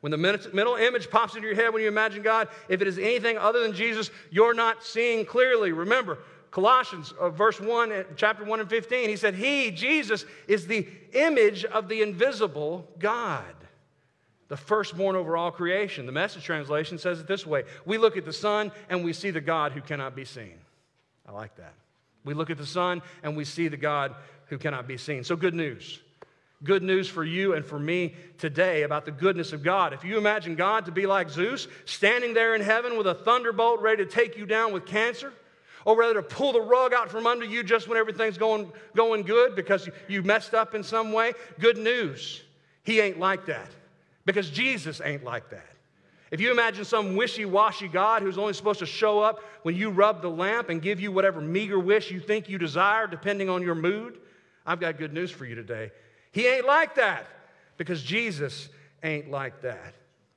When 0.00 0.10
the 0.10 0.18
mental 0.18 0.76
image 0.76 1.10
pops 1.10 1.34
into 1.34 1.46
your 1.46 1.56
head 1.56 1.72
when 1.72 1.82
you 1.82 1.88
imagine 1.88 2.22
God, 2.22 2.48
if 2.68 2.82
it 2.82 2.88
is 2.88 2.98
anything 2.98 3.38
other 3.38 3.62
than 3.62 3.72
Jesus, 3.72 4.10
you're 4.30 4.54
not 4.54 4.84
seeing 4.84 5.24
clearly. 5.24 5.72
Remember, 5.72 6.18
Colossians, 6.50 7.12
uh, 7.18 7.28
verse 7.28 7.60
1, 7.60 7.92
uh, 7.92 8.02
chapter 8.16 8.44
1 8.44 8.60
and 8.60 8.68
15, 8.68 9.08
he 9.08 9.16
said, 9.16 9.34
He, 9.34 9.70
Jesus, 9.70 10.24
is 10.46 10.66
the 10.66 10.86
image 11.12 11.64
of 11.64 11.88
the 11.88 12.02
invisible 12.02 12.88
God, 12.98 13.54
the 14.48 14.56
firstborn 14.56 15.16
over 15.16 15.36
all 15.36 15.50
creation. 15.50 16.06
The 16.06 16.12
message 16.12 16.44
translation 16.44 16.98
says 16.98 17.20
it 17.20 17.26
this 17.26 17.46
way 17.46 17.64
We 17.84 17.98
look 17.98 18.16
at 18.16 18.24
the 18.24 18.32
son 18.32 18.72
and 18.88 19.04
we 19.04 19.12
see 19.12 19.30
the 19.30 19.40
God 19.40 19.72
who 19.72 19.80
cannot 19.80 20.14
be 20.14 20.24
seen. 20.24 20.54
I 21.26 21.32
like 21.32 21.56
that. 21.56 21.74
We 22.24 22.34
look 22.34 22.50
at 22.50 22.58
the 22.58 22.66
son 22.66 23.02
and 23.22 23.36
we 23.36 23.44
see 23.44 23.68
the 23.68 23.76
God 23.76 24.14
who 24.46 24.58
cannot 24.58 24.86
be 24.86 24.96
seen. 24.96 25.24
So, 25.24 25.36
good 25.36 25.54
news. 25.54 26.00
Good 26.64 26.82
news 26.82 27.06
for 27.06 27.22
you 27.22 27.52
and 27.52 27.66
for 27.66 27.78
me 27.78 28.14
today 28.38 28.84
about 28.84 29.04
the 29.04 29.10
goodness 29.10 29.52
of 29.52 29.62
God. 29.62 29.92
If 29.92 30.04
you 30.04 30.16
imagine 30.16 30.54
God 30.54 30.86
to 30.86 30.90
be 30.90 31.06
like 31.06 31.28
Zeus, 31.28 31.68
standing 31.84 32.32
there 32.32 32.54
in 32.54 32.62
heaven 32.62 32.96
with 32.96 33.06
a 33.06 33.14
thunderbolt 33.14 33.82
ready 33.82 34.06
to 34.06 34.10
take 34.10 34.38
you 34.38 34.46
down 34.46 34.72
with 34.72 34.86
cancer, 34.86 35.34
or 35.84 35.98
rather 35.98 36.14
to 36.14 36.22
pull 36.22 36.54
the 36.54 36.60
rug 36.60 36.94
out 36.94 37.10
from 37.10 37.26
under 37.26 37.44
you 37.44 37.62
just 37.62 37.88
when 37.88 37.98
everything's 37.98 38.38
going, 38.38 38.72
going 38.94 39.22
good 39.22 39.54
because 39.54 39.88
you 40.08 40.22
messed 40.22 40.54
up 40.54 40.74
in 40.74 40.82
some 40.82 41.12
way. 41.12 41.34
Good 41.60 41.76
news. 41.76 42.42
He 42.84 43.00
ain't 43.00 43.20
like 43.20 43.46
that 43.46 43.68
because 44.26 44.50
Jesus 44.50 45.00
ain't 45.02 45.24
like 45.24 45.48
that. 45.50 45.64
If 46.30 46.40
you 46.40 46.50
imagine 46.50 46.84
some 46.84 47.16
wishy 47.16 47.44
washy 47.44 47.88
God 47.88 48.20
who's 48.20 48.36
only 48.36 48.52
supposed 48.52 48.80
to 48.80 48.86
show 48.86 49.20
up 49.20 49.40
when 49.62 49.76
you 49.76 49.90
rub 49.90 50.20
the 50.20 50.28
lamp 50.28 50.68
and 50.68 50.82
give 50.82 51.00
you 51.00 51.12
whatever 51.12 51.40
meager 51.40 51.78
wish 51.78 52.10
you 52.10 52.20
think 52.20 52.48
you 52.48 52.58
desire, 52.58 53.06
depending 53.06 53.48
on 53.48 53.62
your 53.62 53.76
mood, 53.76 54.18
I've 54.66 54.80
got 54.80 54.98
good 54.98 55.12
news 55.12 55.30
for 55.30 55.46
you 55.46 55.54
today. 55.54 55.92
He 56.32 56.46
ain't 56.46 56.66
like 56.66 56.96
that 56.96 57.26
because 57.76 58.02
Jesus 58.02 58.68
ain't 59.04 59.30
like 59.30 59.62
that. 59.62 59.94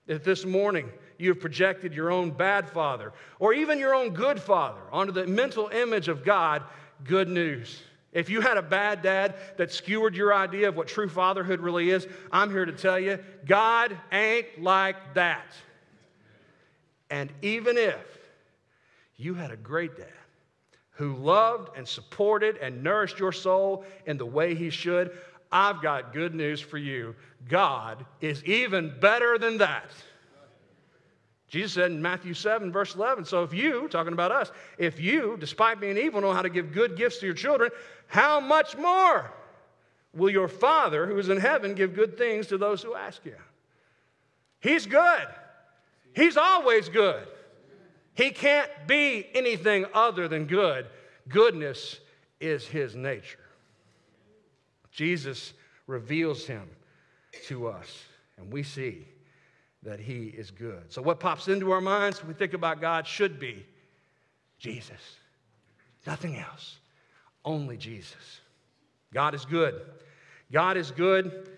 If 0.08 0.24
this 0.24 0.46
morning 0.46 0.90
you 1.18 1.30
have 1.30 1.40
projected 1.40 1.94
your 1.94 2.12
own 2.12 2.32
bad 2.32 2.70
father 2.70 3.12
or 3.40 3.54
even 3.54 3.80
your 3.80 3.96
own 3.96 4.12
good 4.12 4.40
father 4.40 4.82
onto 4.92 5.12
the 5.12 5.26
mental 5.26 5.70
image 5.70 6.08
of 6.08 6.24
God, 6.24 6.64
good 7.04 7.28
news. 7.28 7.82
If 8.12 8.30
you 8.30 8.42
had 8.42 8.58
a 8.58 8.62
bad 8.62 9.02
dad 9.02 9.36
that 9.58 9.72
skewered 9.72 10.16
your 10.16 10.34
idea 10.34 10.70
of 10.70 10.76
what 10.76 10.88
true 10.88 11.10
fatherhood 11.10 11.60
really 11.60 11.92
is, 11.92 12.08
I'm 12.32 12.50
here 12.50 12.66
to 12.66 12.72
tell 12.72 13.00
you 13.00 13.20
God 13.46 13.96
ain't 14.12 14.62
like 14.62 15.14
that. 15.14 15.54
And 17.10 17.32
even 17.42 17.78
if 17.78 18.20
you 19.16 19.34
had 19.34 19.52
a 19.52 19.58
great 19.58 19.96
dad 19.98 20.08
who 20.92 21.16
loved 21.16 21.78
and 21.78 21.88
supported 21.88 22.58
and 22.58 22.84
nourished 22.84 23.20
your 23.20 23.32
soul 23.32 23.86
in 24.06 24.18
the 24.18 24.26
way 24.26 24.56
he 24.56 24.70
should, 24.70 25.12
I've 25.52 25.82
got 25.82 26.14
good 26.14 26.36
news 26.36 26.62
for 26.62 26.78
you. 26.78 27.16
God 27.48 28.06
is 28.22 28.44
even 28.44 28.94
better 29.00 29.38
than 29.38 29.58
that. 29.60 29.92
Jesus 31.50 31.74
said 31.74 31.92
in 31.92 32.02
Matthew 32.02 32.36
7, 32.36 32.72
verse 32.72 32.94
11, 32.94 33.26
so 33.26 33.44
if 33.44 33.54
you, 33.54 33.88
talking 33.90 34.14
about 34.14 34.32
us, 34.32 34.52
if 34.78 35.00
you, 35.00 35.36
despite 35.40 35.82
being 35.82 35.98
evil, 35.98 36.22
know 36.22 36.32
how 36.32 36.44
to 36.44 36.50
give 36.50 36.72
good 36.72 36.96
gifts 36.96 37.18
to 37.20 37.26
your 37.26 37.36
children, 37.36 37.72
how 38.08 38.40
much 38.40 38.78
more 38.78 39.32
will 40.14 40.30
your 40.30 40.48
Father 40.48 41.08
who 41.08 41.18
is 41.18 41.30
in 41.30 41.38
heaven 41.38 41.74
give 41.74 41.96
good 41.96 42.18
things 42.18 42.48
to 42.48 42.58
those 42.58 42.84
who 42.84 42.94
ask 42.94 43.26
you? 43.26 43.36
He's 44.60 44.86
good. 44.86 45.28
He's 46.16 46.38
always 46.38 46.88
good. 46.88 47.28
He 48.14 48.30
can't 48.30 48.70
be 48.86 49.26
anything 49.34 49.86
other 49.94 50.28
than 50.28 50.46
good. 50.46 50.86
Goodness 51.28 52.00
is 52.40 52.68
his 52.68 52.96
nature. 52.96 53.40
Jesus 54.92 55.54
reveals 55.88 56.46
him 56.46 56.70
to 57.46 57.68
us, 57.68 58.04
and 58.38 58.52
we 58.52 58.62
see 58.62 59.08
that 59.84 60.00
he 60.00 60.26
is 60.26 60.52
good. 60.52 60.92
So, 60.92 61.02
what 61.02 61.20
pops 61.20 61.48
into 61.48 61.72
our 61.72 61.82
minds 61.82 62.22
when 62.22 62.28
we 62.28 62.34
think 62.34 62.54
about 62.54 62.82
God 62.82 63.08
should 63.08 63.40
be 63.40 63.66
Jesus. 64.60 65.18
Nothing 66.06 66.38
else, 66.38 66.78
only 67.44 67.78
Jesus. 67.78 68.42
God 69.14 69.34
is 69.34 69.46
good. 69.46 69.82
God 70.52 70.78
is 70.78 70.92
good 70.92 71.50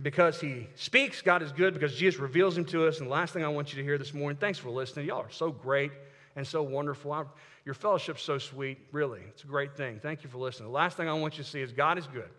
because 0.00 0.40
he 0.40 0.68
speaks. 0.76 1.20
God 1.20 1.42
is 1.42 1.52
good 1.52 1.74
because 1.74 1.94
Jesus 1.94 2.20
reveals 2.20 2.56
him 2.56 2.64
to 2.66 2.86
us. 2.86 2.98
And 2.98 3.08
the 3.08 3.12
last 3.12 3.34
thing 3.34 3.44
I 3.44 3.48
want 3.48 3.72
you 3.72 3.78
to 3.78 3.84
hear 3.84 3.98
this 3.98 4.14
morning, 4.14 4.38
thanks 4.38 4.58
for 4.58 4.70
listening. 4.70 5.06
Y'all 5.06 5.20
are 5.20 5.30
so 5.30 5.50
great 5.50 5.92
and 6.36 6.46
so 6.46 6.62
wonderful. 6.62 7.12
I, 7.12 7.24
your 7.64 7.74
fellowship's 7.74 8.22
so 8.22 8.38
sweet, 8.38 8.78
really. 8.92 9.20
It's 9.28 9.42
a 9.42 9.46
great 9.46 9.76
thing. 9.76 9.98
Thank 10.00 10.22
you 10.22 10.30
for 10.30 10.38
listening. 10.38 10.68
The 10.68 10.74
last 10.74 10.96
thing 10.96 11.08
I 11.08 11.14
want 11.14 11.36
you 11.36 11.44
to 11.44 11.50
see 11.50 11.60
is 11.60 11.72
God 11.72 11.98
is 11.98 12.06
good 12.06 12.30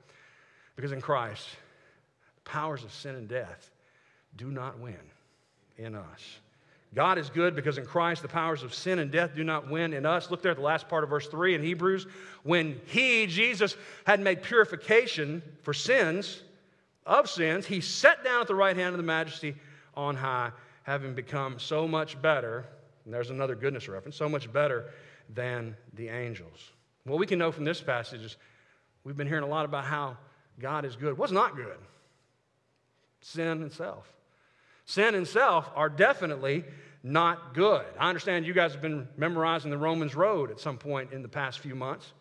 because 0.76 0.92
in 0.92 1.02
Christ, 1.02 1.48
the 2.36 2.50
powers 2.50 2.84
of 2.84 2.94
sin 2.94 3.16
and 3.16 3.28
death 3.28 3.70
do 4.38 4.50
not 4.52 4.80
win 4.80 4.96
in 5.78 5.96
us. 5.96 6.40
God 6.94 7.18
is 7.18 7.30
good 7.30 7.56
because 7.56 7.78
in 7.78 7.86
Christ 7.86 8.22
the 8.22 8.28
powers 8.28 8.64
of 8.64 8.74
sin 8.74 9.00
and 9.00 9.12
death 9.12 9.36
do 9.36 9.44
not 9.44 9.70
win 9.70 9.94
in 9.94 10.06
us. 10.06 10.32
Look 10.32 10.42
there 10.42 10.52
at 10.52 10.58
the 10.58 10.64
last 10.64 10.88
part 10.88 11.04
of 11.04 11.10
verse 11.10 11.28
3 11.28 11.56
in 11.56 11.62
Hebrews. 11.62 12.08
When 12.44 12.80
He, 12.86 13.28
Jesus, 13.28 13.76
had 14.06 14.20
made 14.20 14.42
purification 14.42 15.42
for 15.64 15.74
sins, 15.74 16.42
of 17.06 17.30
sins, 17.30 17.66
He 17.66 17.82
sat 17.82 18.24
down 18.24 18.42
at 18.42 18.48
the 18.48 18.56
right 18.56 18.76
hand 18.76 18.94
of 18.94 18.98
the 18.98 19.04
majesty 19.04 19.56
on 19.96 20.16
high, 20.16 20.52
having 20.84 21.14
become 21.14 21.60
so 21.60 21.88
much 21.88 22.22
better. 22.22 22.66
And 23.06 23.14
there's 23.14 23.30
another 23.32 23.56
goodness 23.56 23.88
reference 23.88 24.16
so 24.16 24.30
much 24.30 24.52
better 24.52 24.92
than 25.34 25.76
the 25.94 26.08
angels. 26.08 26.72
What 27.04 27.20
we 27.20 27.26
can 27.26 27.40
know 27.40 27.52
from 27.52 27.66
this 27.66 27.82
passage 27.82 28.22
is 28.22 28.38
we've 29.04 29.18
been 29.18 29.28
hearing 29.28 29.44
a 29.44 29.48
lot 29.48 29.66
about 29.66 29.86
how 29.86 30.18
God 30.60 30.86
is 30.86 30.96
good. 30.96 31.18
What's 31.18 31.32
not 31.32 31.56
good? 31.56 31.78
Sin 33.22 33.62
and 33.62 33.72
self. 33.72 34.12
Sin 34.88 35.16
and 35.16 35.28
self 35.28 35.70
are 35.76 35.90
definitely 35.90 36.64
not 37.04 37.54
good. 37.54 37.86
I 38.00 38.08
understand 38.08 38.46
you 38.46 38.54
guys 38.54 38.72
have 38.72 38.82
been 38.82 39.08
memorizing 39.18 39.70
the 39.70 39.78
Romans 39.78 40.16
road 40.16 40.50
at 40.50 40.62
some 40.62 40.78
point 40.78 41.12
in 41.12 41.22
the 41.22 41.28
past 41.28 41.60
few 41.60 41.76
months. 41.76 42.14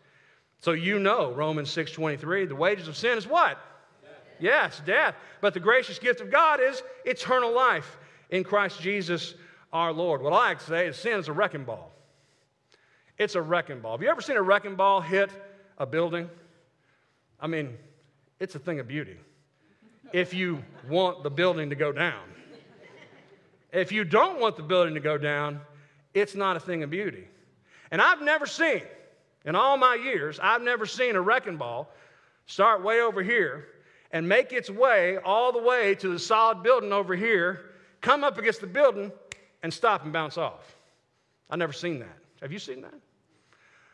So 0.59 0.73
you 0.73 0.99
know 0.99 1.31
Romans 1.31 1.69
6:23, 1.71 2.45
the 2.45 2.55
wages 2.55 2.89
of 2.89 2.97
sin 2.97 3.17
is 3.17 3.25
what? 3.25 3.57
Yes, 4.39 4.81
death. 4.85 5.15
But 5.39 5.53
the 5.53 5.61
gracious 5.61 5.97
gift 5.97 6.19
of 6.19 6.29
God 6.29 6.59
is 6.59 6.83
eternal 7.05 7.53
life 7.53 7.97
in 8.29 8.43
Christ 8.43 8.81
Jesus 8.81 9.33
our 9.71 9.93
Lord. 9.93 10.21
What 10.21 10.33
I 10.33 10.49
like 10.49 10.59
to 10.59 10.65
say 10.65 10.87
is 10.87 10.97
sin 10.97 11.19
is 11.19 11.29
a 11.29 11.33
wrecking 11.33 11.63
ball. 11.63 11.93
It's 13.17 13.35
a 13.35 13.41
wrecking 13.41 13.79
ball. 13.79 13.93
Have 13.93 14.03
you 14.03 14.09
ever 14.09 14.21
seen 14.21 14.35
a 14.35 14.41
wrecking 14.41 14.75
ball 14.75 14.99
hit 14.99 15.31
a 15.77 15.85
building? 15.85 16.29
I 17.39 17.47
mean, 17.47 17.77
it's 18.41 18.55
a 18.55 18.59
thing 18.59 18.81
of 18.81 18.89
beauty. 18.89 19.17
If 20.11 20.33
you 20.33 20.63
want 20.89 21.23
the 21.23 21.31
building 21.31 21.69
to 21.69 21.75
go 21.75 21.93
down. 21.93 22.36
If 23.71 23.91
you 23.91 24.03
don't 24.03 24.39
want 24.39 24.55
the 24.55 24.63
building 24.63 24.93
to 24.93 24.99
go 24.99 25.17
down, 25.17 25.61
it's 26.13 26.35
not 26.35 26.55
a 26.55 26.59
thing 26.59 26.83
of 26.83 26.89
beauty. 26.89 27.27
And 27.91 28.01
I've 28.01 28.21
never 28.21 28.45
seen, 28.45 28.81
in 29.45 29.55
all 29.55 29.77
my 29.77 29.95
years, 29.95 30.39
I've 30.41 30.61
never 30.61 30.85
seen 30.85 31.15
a 31.15 31.21
wrecking 31.21 31.57
ball 31.57 31.89
start 32.45 32.83
way 32.83 33.01
over 33.01 33.21
here 33.21 33.67
and 34.11 34.27
make 34.27 34.53
its 34.53 34.69
way 34.69 35.17
all 35.17 35.51
the 35.51 35.61
way 35.61 35.95
to 35.95 36.09
the 36.09 36.19
solid 36.19 36.63
building 36.63 36.93
over 36.93 37.15
here, 37.15 37.71
come 38.01 38.23
up 38.23 38.37
against 38.37 38.61
the 38.61 38.67
building, 38.67 39.11
and 39.63 39.73
stop 39.73 40.03
and 40.03 40.13
bounce 40.13 40.37
off. 40.37 40.75
I've 41.49 41.59
never 41.59 41.73
seen 41.73 41.99
that. 41.99 42.17
Have 42.41 42.51
you 42.51 42.59
seen 42.59 42.81
that? 42.81 42.93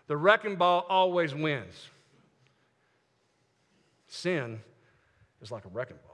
The 0.07 0.17
wrecking 0.17 0.55
ball 0.55 0.86
always 0.89 1.33
wins. 1.33 1.89
Sin 4.07 4.59
is 5.41 5.51
like 5.51 5.65
a 5.65 5.69
wrecking 5.69 5.97
ball. 6.05 6.12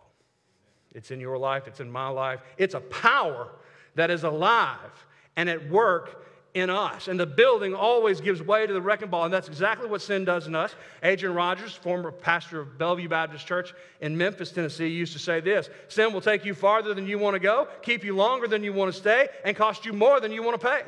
It's 0.93 1.12
in 1.12 1.19
your 1.19 1.38
life, 1.38 1.67
it's 1.67 1.80
in 1.80 1.91
my 1.91 2.08
life. 2.10 2.41
It's 2.58 2.73
a 2.73 2.80
power 2.80 3.49
that 3.95 4.10
is 4.10 4.23
alive 4.23 5.06
and 5.36 5.49
at 5.49 5.69
work 5.69 6.25
in 6.54 6.69
us. 6.69 7.08
And 7.08 7.19
the 7.19 7.25
building 7.25 7.75
always 7.75 8.21
gives 8.21 8.41
way 8.41 8.65
to 8.65 8.73
the 8.73 8.82
wrecking 8.82 9.10
ball. 9.10 9.25
And 9.25 9.34
that's 9.34 9.47
exactly 9.47 9.88
what 9.88 10.02
sin 10.02 10.25
does 10.25 10.47
in 10.47 10.56
us. 10.56 10.73
Adrian 11.04 11.36
Rogers, 11.36 11.73
former 11.73 12.12
pastor 12.12 12.60
of 12.60 12.78
Bellevue 12.78 13.08
Baptist 13.08 13.45
Church 13.45 13.73
in 14.02 14.17
Memphis, 14.17 14.52
Tennessee, 14.52 14.88
used 14.88 15.13
to 15.13 15.19
say 15.19 15.39
this 15.39 15.69
Sin 15.88 16.12
will 16.13 16.21
take 16.21 16.45
you 16.45 16.54
farther 16.54 16.93
than 16.93 17.08
you 17.08 17.19
want 17.19 17.36
to 17.36 17.39
go, 17.39 17.67
keep 17.82 18.04
you 18.04 18.15
longer 18.15 18.47
than 18.47 18.63
you 18.63 18.73
want 18.73 18.91
to 18.91 18.99
stay, 18.99 19.28
and 19.45 19.56
cost 19.56 19.86
you 19.86 19.93
more 19.93 20.19
than 20.19 20.32
you 20.32 20.41
want 20.41 20.60
to 20.60 20.67
pay. 20.67 20.82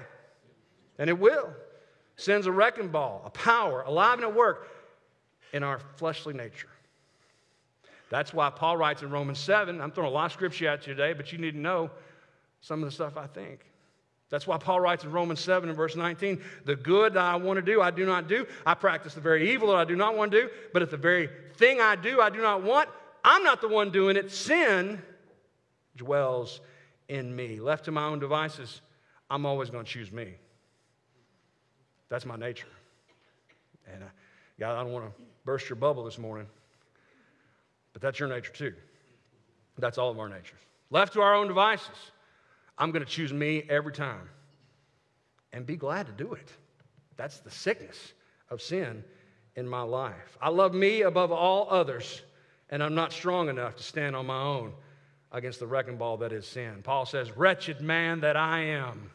And 0.97 1.09
it 1.09 1.17
will. 1.17 1.53
Sin's 2.15 2.45
a 2.45 2.51
wrecking 2.51 2.89
ball, 2.89 3.21
a 3.25 3.29
power, 3.29 3.81
alive 3.81 4.15
and 4.15 4.23
at 4.23 4.35
work 4.35 4.69
in 5.53 5.63
our 5.63 5.79
fleshly 5.95 6.33
nature. 6.33 6.69
That's 8.11 8.33
why 8.33 8.49
Paul 8.49 8.75
writes 8.75 9.03
in 9.03 9.09
Romans 9.09 9.39
7. 9.39 9.79
I'm 9.79 9.89
throwing 9.89 10.11
a 10.11 10.13
lot 10.13 10.25
of 10.25 10.33
scripture 10.33 10.67
at 10.67 10.85
you 10.85 10.93
today, 10.93 11.13
but 11.13 11.31
you 11.31 11.37
need 11.37 11.53
to 11.53 11.59
know 11.59 11.89
some 12.59 12.83
of 12.83 12.89
the 12.89 12.91
stuff 12.91 13.15
I 13.15 13.25
think. 13.25 13.65
That's 14.29 14.45
why 14.45 14.57
Paul 14.57 14.81
writes 14.81 15.05
in 15.05 15.13
Romans 15.13 15.39
7 15.39 15.69
and 15.69 15.77
verse 15.77 15.95
19 15.95 16.41
The 16.65 16.75
good 16.75 17.13
that 17.13 17.23
I 17.23 17.37
want 17.37 17.55
to 17.55 17.61
do, 17.61 17.81
I 17.81 17.89
do 17.89 18.05
not 18.05 18.27
do. 18.27 18.45
I 18.65 18.73
practice 18.73 19.13
the 19.13 19.21
very 19.21 19.53
evil 19.53 19.69
that 19.69 19.77
I 19.77 19.85
do 19.85 19.95
not 19.95 20.17
want 20.17 20.33
to 20.33 20.41
do. 20.41 20.49
But 20.73 20.81
if 20.81 20.91
the 20.91 20.97
very 20.97 21.29
thing 21.55 21.79
I 21.79 21.95
do, 21.95 22.19
I 22.19 22.29
do 22.29 22.41
not 22.41 22.63
want, 22.63 22.89
I'm 23.23 23.43
not 23.43 23.61
the 23.61 23.69
one 23.69 23.91
doing 23.91 24.17
it. 24.17 24.29
Sin 24.29 25.01
dwells 25.95 26.59
in 27.07 27.33
me. 27.33 27.61
Left 27.61 27.85
to 27.85 27.91
my 27.91 28.03
own 28.03 28.19
devices, 28.19 28.81
I'm 29.29 29.45
always 29.45 29.69
going 29.69 29.85
to 29.85 29.89
choose 29.89 30.11
me. 30.11 30.33
That's 32.09 32.25
my 32.25 32.35
nature. 32.35 32.67
And 33.93 34.03
uh, 34.03 34.07
God, 34.59 34.77
I 34.77 34.83
don't 34.83 34.91
want 34.91 35.05
to 35.05 35.21
burst 35.45 35.69
your 35.69 35.77
bubble 35.77 36.03
this 36.03 36.17
morning. 36.17 36.47
But 37.93 38.01
that's 38.01 38.19
your 38.19 38.29
nature 38.29 38.51
too. 38.51 38.73
That's 39.77 39.97
all 39.97 40.11
of 40.11 40.19
our 40.19 40.29
natures. 40.29 40.59
Left 40.89 41.13
to 41.13 41.21
our 41.21 41.33
own 41.33 41.47
devices, 41.47 42.11
I'm 42.77 42.91
going 42.91 43.03
to 43.03 43.09
choose 43.09 43.33
me 43.33 43.63
every 43.69 43.93
time 43.93 44.29
and 45.53 45.65
be 45.65 45.75
glad 45.75 46.05
to 46.07 46.11
do 46.11 46.33
it. 46.33 46.51
That's 47.17 47.39
the 47.39 47.51
sickness 47.51 48.13
of 48.49 48.61
sin 48.61 49.03
in 49.55 49.67
my 49.67 49.81
life. 49.81 50.37
I 50.41 50.49
love 50.49 50.73
me 50.73 51.01
above 51.01 51.31
all 51.31 51.67
others, 51.69 52.21
and 52.69 52.81
I'm 52.81 52.95
not 52.95 53.13
strong 53.13 53.49
enough 53.49 53.75
to 53.77 53.83
stand 53.83 54.15
on 54.15 54.25
my 54.25 54.41
own 54.41 54.73
against 55.31 55.59
the 55.59 55.67
wrecking 55.67 55.97
ball 55.97 56.17
that 56.17 56.33
is 56.33 56.47
sin. 56.47 56.81
Paul 56.83 57.05
says, 57.05 57.35
Wretched 57.37 57.81
man 57.81 58.21
that 58.21 58.35
I 58.35 58.59
am. 58.61 59.11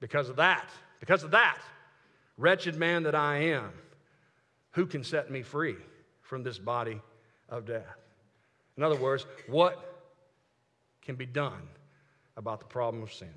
Because 0.00 0.30
of 0.30 0.36
that, 0.36 0.70
because 0.98 1.24
of 1.24 1.32
that, 1.32 1.58
wretched 2.38 2.76
man 2.76 3.02
that 3.02 3.14
I 3.14 3.36
am, 3.38 3.70
who 4.70 4.86
can 4.86 5.04
set 5.04 5.30
me 5.30 5.42
free 5.42 5.76
from 6.22 6.42
this 6.42 6.58
body 6.58 7.00
of 7.50 7.66
death. 7.66 7.98
In 8.76 8.82
other 8.82 8.96
words, 8.96 9.26
what 9.46 10.02
can 11.02 11.16
be 11.16 11.26
done 11.26 11.68
about 12.36 12.60
the 12.60 12.66
problem 12.66 13.02
of 13.02 13.12
sin? 13.12 13.28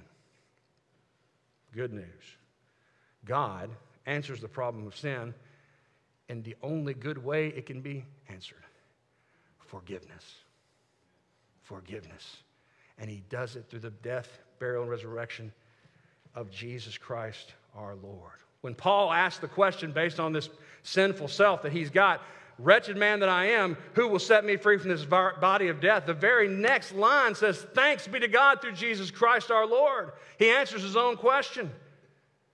Good 1.74 1.92
news. 1.92 2.38
God 3.26 3.70
answers 4.06 4.40
the 4.40 4.48
problem 4.48 4.86
of 4.86 4.96
sin 4.96 5.34
in 6.30 6.44
the 6.44 6.56
only 6.62 6.94
good 6.94 7.18
way 7.18 7.48
it 7.48 7.66
can 7.66 7.82
be 7.82 8.06
answered 8.30 8.64
forgiveness. 9.74 10.36
Forgiveness. 11.64 12.38
And 13.00 13.10
He 13.10 13.24
does 13.30 13.56
it 13.56 13.66
through 13.68 13.80
the 13.80 13.90
death, 13.90 14.38
burial, 14.60 14.84
and 14.84 14.92
resurrection 14.92 15.52
of 16.36 16.52
Jesus 16.52 16.96
Christ 16.96 17.54
our 17.76 17.96
Lord. 17.96 18.34
When 18.62 18.76
Paul 18.76 19.12
asked 19.12 19.42
the 19.42 19.48
question 19.48 19.92
based 19.92 20.20
on 20.20 20.32
this 20.32 20.50
sinful 20.84 21.28
self 21.28 21.64
that 21.64 21.72
he's 21.72 21.90
got, 21.90 22.22
Wretched 22.60 22.98
man 22.98 23.20
that 23.22 23.30
I 23.30 23.48
am, 23.48 23.78
who 23.94 24.08
will 24.08 24.20
set 24.20 24.46
me 24.46 24.58
free 24.58 24.78
from 24.78 24.90
this 24.90 25.06
body 25.06 25.70
of 25.70 25.82
death? 25.82 26.06
The 26.06 26.14
very 26.14 26.48
next 26.48 26.94
line 26.94 27.34
says, 27.36 27.66
Thanks 27.74 28.08
be 28.08 28.20
to 28.20 28.28
God 28.28 28.62
through 28.62 28.74
Jesus 28.74 29.10
Christ 29.10 29.50
our 29.50 29.66
Lord. 29.66 30.12
He 30.38 30.50
answers 30.50 30.84
his 30.84 30.96
own 30.96 31.18
question 31.18 31.72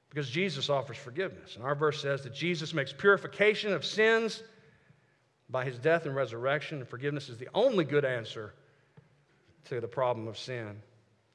because 0.10 0.30
Jesus 0.30 0.70
offers 0.70 0.98
forgiveness. 0.98 1.56
And 1.56 1.66
our 1.66 1.76
verse 1.76 2.02
says 2.02 2.24
that 2.24 2.34
Jesus 2.34 2.74
makes 2.74 2.94
purification 2.94 3.74
of 3.74 3.86
sins 3.86 4.42
by 5.50 5.66
his 5.66 5.78
death 5.78 6.06
and 6.06 6.16
resurrection. 6.16 6.80
And 6.80 6.88
forgiveness 6.88 7.30
is 7.30 7.38
the 7.38 7.50
only 7.54 7.84
good 7.84 8.06
answer 8.06 8.54
to 9.66 9.82
the 9.82 9.88
problem 9.88 10.28
of 10.28 10.38
sin. 10.38 10.82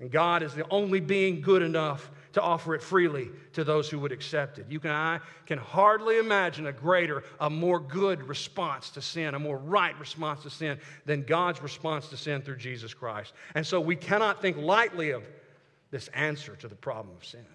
And 0.01 0.11
God 0.11 0.43
is 0.43 0.55
the 0.55 0.69
only 0.71 1.01
being 1.01 1.41
good 1.41 1.63
enough 1.63 2.11
to 2.33 2.43
offer 2.43 2.75
it 2.75 2.83
freely 2.83 3.31
to 3.53 3.63
those 3.63 3.89
who 3.89 4.01
would 4.01 4.11
accept 4.11 4.59
it. 4.59 4.67
You 4.69 4.81
and 4.83 4.93
I 4.93 5.21
can 5.47 5.57
hardly 5.59 6.19
imagine 6.19 6.67
a 6.67 6.73
greater, 6.73 7.23
a 7.39 7.49
more 7.49 7.79
good 7.79 8.29
response 8.29 8.91
to 8.91 9.01
sin, 9.01 9.35
a 9.35 9.39
more 9.39 9.57
right 9.57 9.97
response 10.01 10.43
to 10.43 10.51
sin 10.51 10.79
than 11.07 11.23
God's 11.23 11.63
response 11.63 12.09
to 12.09 12.17
sin 12.17 12.43
through 12.43 12.57
Jesus 12.57 12.93
Christ. 12.93 13.33
And 13.55 13.65
so 13.65 13.81
we 13.81 13.95
cannot 13.95 14.43
think 14.43 14.57
lightly 14.57 15.11
of 15.11 15.23
this 15.93 16.09
answer 16.09 16.57
to 16.57 16.67
the 16.67 16.75
problem 16.75 17.15
of 17.17 17.25
sin. 17.25 17.47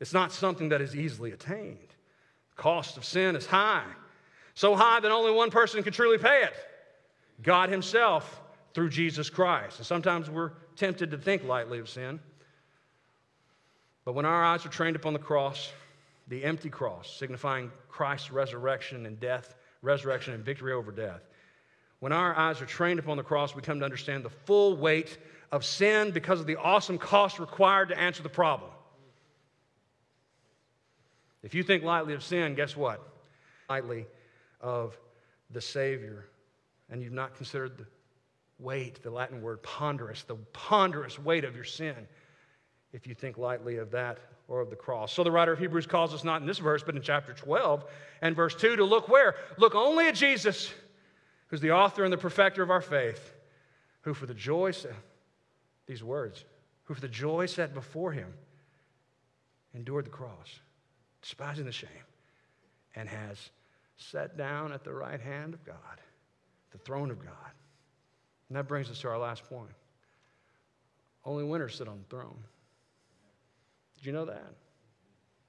It's 0.00 0.12
not 0.12 0.32
something 0.32 0.70
that 0.70 0.80
is 0.80 0.96
easily 0.96 1.30
attained. 1.30 1.78
The 2.56 2.62
cost 2.62 2.96
of 2.96 3.04
sin 3.04 3.36
is 3.36 3.46
high, 3.46 3.86
so 4.54 4.74
high 4.74 4.98
that 4.98 5.12
only 5.12 5.30
one 5.30 5.50
person 5.50 5.82
can 5.84 5.92
truly 5.92 6.18
pay 6.18 6.42
it 6.42 6.54
God 7.40 7.68
Himself 7.70 8.42
through 8.74 8.90
Jesus 8.90 9.30
Christ. 9.30 9.78
And 9.78 9.86
sometimes 9.86 10.28
we're 10.28 10.52
tempted 10.80 11.10
to 11.10 11.18
think 11.18 11.44
lightly 11.44 11.78
of 11.78 11.90
sin. 11.90 12.18
But 14.06 14.14
when 14.14 14.24
our 14.24 14.42
eyes 14.42 14.64
are 14.64 14.70
trained 14.70 14.96
upon 14.96 15.12
the 15.12 15.18
cross, 15.18 15.70
the 16.28 16.42
empty 16.42 16.70
cross, 16.70 17.14
signifying 17.18 17.70
Christ's 17.90 18.30
resurrection 18.30 19.04
and 19.04 19.20
death, 19.20 19.54
resurrection 19.82 20.32
and 20.32 20.42
victory 20.42 20.72
over 20.72 20.90
death, 20.90 21.20
when 21.98 22.12
our 22.12 22.34
eyes 22.34 22.62
are 22.62 22.66
trained 22.66 22.98
upon 22.98 23.18
the 23.18 23.22
cross, 23.22 23.54
we 23.54 23.60
come 23.60 23.78
to 23.78 23.84
understand 23.84 24.24
the 24.24 24.30
full 24.30 24.74
weight 24.74 25.18
of 25.52 25.66
sin 25.66 26.12
because 26.12 26.40
of 26.40 26.46
the 26.46 26.56
awesome 26.56 26.96
cost 26.96 27.38
required 27.38 27.90
to 27.90 27.98
answer 27.98 28.22
the 28.22 28.30
problem. 28.30 28.70
If 31.42 31.54
you 31.54 31.62
think 31.62 31.84
lightly 31.84 32.14
of 32.14 32.22
sin, 32.22 32.54
guess 32.54 32.74
what? 32.74 33.06
Lightly 33.68 34.06
of 34.62 34.98
the 35.50 35.60
Savior. 35.60 36.24
And 36.88 37.02
you've 37.02 37.12
not 37.12 37.36
considered 37.36 37.76
the 37.76 37.84
weight, 38.60 39.02
the 39.02 39.10
Latin 39.10 39.42
word 39.42 39.62
ponderous, 39.62 40.22
the 40.22 40.36
ponderous 40.52 41.18
weight 41.18 41.44
of 41.44 41.54
your 41.54 41.64
sin, 41.64 41.94
if 42.92 43.06
you 43.06 43.14
think 43.14 43.38
lightly 43.38 43.76
of 43.76 43.90
that 43.92 44.18
or 44.48 44.60
of 44.60 44.70
the 44.70 44.76
cross. 44.76 45.12
So 45.12 45.22
the 45.22 45.30
writer 45.30 45.52
of 45.52 45.58
Hebrews 45.58 45.86
calls 45.86 46.12
us 46.12 46.24
not 46.24 46.40
in 46.40 46.46
this 46.46 46.58
verse, 46.58 46.82
but 46.82 46.96
in 46.96 47.02
chapter 47.02 47.32
12 47.32 47.84
and 48.20 48.34
verse 48.34 48.54
2 48.54 48.76
to 48.76 48.84
look 48.84 49.08
where? 49.08 49.36
Look 49.58 49.74
only 49.74 50.08
at 50.08 50.14
Jesus, 50.14 50.72
who's 51.46 51.60
the 51.60 51.72
author 51.72 52.04
and 52.04 52.12
the 52.12 52.18
perfecter 52.18 52.62
of 52.62 52.70
our 52.70 52.80
faith, 52.80 53.34
who 54.02 54.12
for 54.12 54.26
the 54.26 54.34
joy 54.34 54.72
set, 54.72 54.94
these 55.86 56.02
words, 56.02 56.44
who 56.84 56.94
for 56.94 57.00
the 57.00 57.08
joy 57.08 57.46
set 57.46 57.74
before 57.74 58.12
him 58.12 58.32
endured 59.74 60.06
the 60.06 60.10
cross, 60.10 60.58
despising 61.22 61.64
the 61.64 61.72
shame, 61.72 61.88
and 62.96 63.08
has 63.08 63.50
sat 63.96 64.36
down 64.36 64.72
at 64.72 64.82
the 64.82 64.92
right 64.92 65.20
hand 65.20 65.54
of 65.54 65.64
God, 65.64 65.76
the 66.72 66.78
throne 66.78 67.10
of 67.10 67.24
God. 67.24 67.34
And 68.50 68.58
that 68.58 68.66
brings 68.66 68.90
us 68.90 69.00
to 69.00 69.08
our 69.08 69.18
last 69.18 69.48
point. 69.48 69.70
Only 71.24 71.44
winners 71.44 71.76
sit 71.76 71.86
on 71.86 71.98
the 71.98 72.16
throne. 72.16 72.36
Did 73.96 74.06
you 74.06 74.12
know 74.12 74.24
that? 74.24 74.52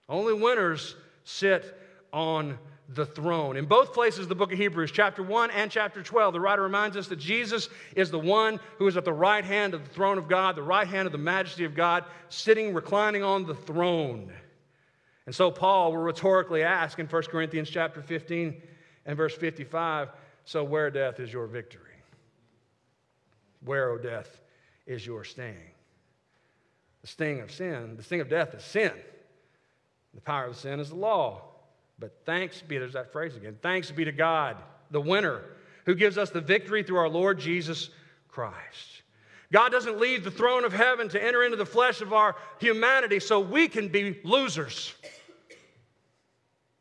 Only 0.08 0.34
winners 0.34 0.96
sit 1.24 1.78
on 2.14 2.60
the 2.90 3.06
throne. 3.06 3.58
In 3.58 3.66
both 3.66 3.94
places, 3.94 4.28
the 4.28 4.36
book 4.36 4.52
of 4.52 4.60
Hebrews, 4.60 4.92
chapter 4.92 5.24
1 5.24 5.50
and 5.52 5.72
chapter 5.72 6.04
12, 6.04 6.34
the 6.34 6.40
writer 6.40 6.62
reminds 6.62 6.96
us 6.96 7.08
that 7.08 7.16
Jesus 7.18 7.70
is 7.96 8.12
the 8.12 8.20
one 8.20 8.60
who 8.78 8.88
is 8.88 8.98
at 8.98 9.06
the 9.06 9.14
right 9.14 9.44
hand 9.44 9.74
of 9.74 9.84
the 9.84 9.90
throne 9.90 10.20
of 10.20 10.28
God, 10.28 10.56
the 10.56 10.62
right 10.62 10.88
hand 10.88 11.08
of 11.08 11.12
the 11.12 11.18
majesty 11.18 11.64
of 11.64 11.74
God, 11.74 12.04
sitting, 12.30 12.74
reclining 12.74 13.24
on 13.24 13.48
the 13.48 13.56
throne. 13.56 14.32
And 15.26 15.34
so 15.34 15.50
Paul 15.50 15.94
will 15.94 16.00
rhetorically 16.00 16.64
ask 16.64 17.00
in 17.00 17.08
1 17.08 17.24
Corinthians 17.24 17.70
chapter 17.70 18.02
15 18.02 18.62
and 19.06 19.18
verse 19.18 19.36
55 19.36 20.10
So 20.46 20.64
where, 20.64 20.92
death, 20.92 21.20
is 21.20 21.32
your 21.32 21.48
victory? 21.48 21.91
Where, 23.64 23.92
O 23.92 23.98
death, 23.98 24.42
is 24.86 25.06
your 25.06 25.24
sting? 25.24 25.56
The 27.02 27.08
sting 27.08 27.42
of 27.42 27.52
sin, 27.52 27.96
the 27.98 28.04
sting 28.04 28.22
of 28.22 28.30
death 28.30 28.54
is 28.54 28.64
sin. 28.64 28.92
The 30.14 30.22
power 30.22 30.46
of 30.46 30.58
sin 30.58 30.80
is 30.80 30.90
the 30.90 30.96
law. 30.96 31.44
But 32.00 32.18
thanks 32.26 32.62
be, 32.62 32.78
there's 32.78 32.94
that 32.94 33.12
phrase 33.12 33.36
again, 33.36 33.58
thanks 33.62 33.92
be 33.92 34.06
to 34.06 34.12
God, 34.12 34.58
the 34.90 35.02
winner, 35.02 35.42
who 35.86 35.96
gives 35.96 36.18
us 36.18 36.32
the 36.32 36.42
victory 36.42 36.84
through 36.84 36.98
our 36.98 37.10
Lord 37.10 37.40
Jesus 37.40 37.90
Christ. 38.28 39.04
God 39.52 39.72
doesn't 39.72 40.00
leave 40.00 40.24
the 40.24 40.32
throne 40.32 40.64
of 40.64 40.74
heaven 40.74 41.10
to 41.10 41.24
enter 41.24 41.44
into 41.44 41.58
the 41.58 41.66
flesh 41.66 42.02
of 42.02 42.14
our 42.14 42.36
humanity 42.60 43.20
so 43.20 43.40
we 43.40 43.68
can 43.68 43.90
be 43.90 44.20
losers. 44.24 44.94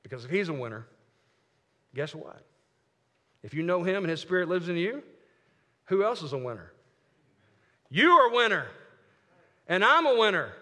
Because 0.03 0.25
if 0.25 0.31
He's 0.31 0.49
a 0.49 0.53
winner, 0.53 0.87
guess 1.95 2.15
what? 2.15 2.45
If 3.43 3.55
you 3.55 3.63
know 3.63 3.83
Him 3.83 4.05
and 4.05 4.11
His 4.11 4.21
Spirit 4.21 4.49
lives 4.49 4.69
in 4.69 4.77
you, 4.77 5.03
who 5.91 6.05
else 6.05 6.23
is 6.23 6.33
a 6.33 6.39
winner? 6.39 6.73
You 7.91 8.13
are 8.13 8.31
a 8.31 8.35
winner, 8.35 8.69
and 9.67 9.85
I'm 9.85 10.07
a 10.07 10.17
winner. 10.17 10.53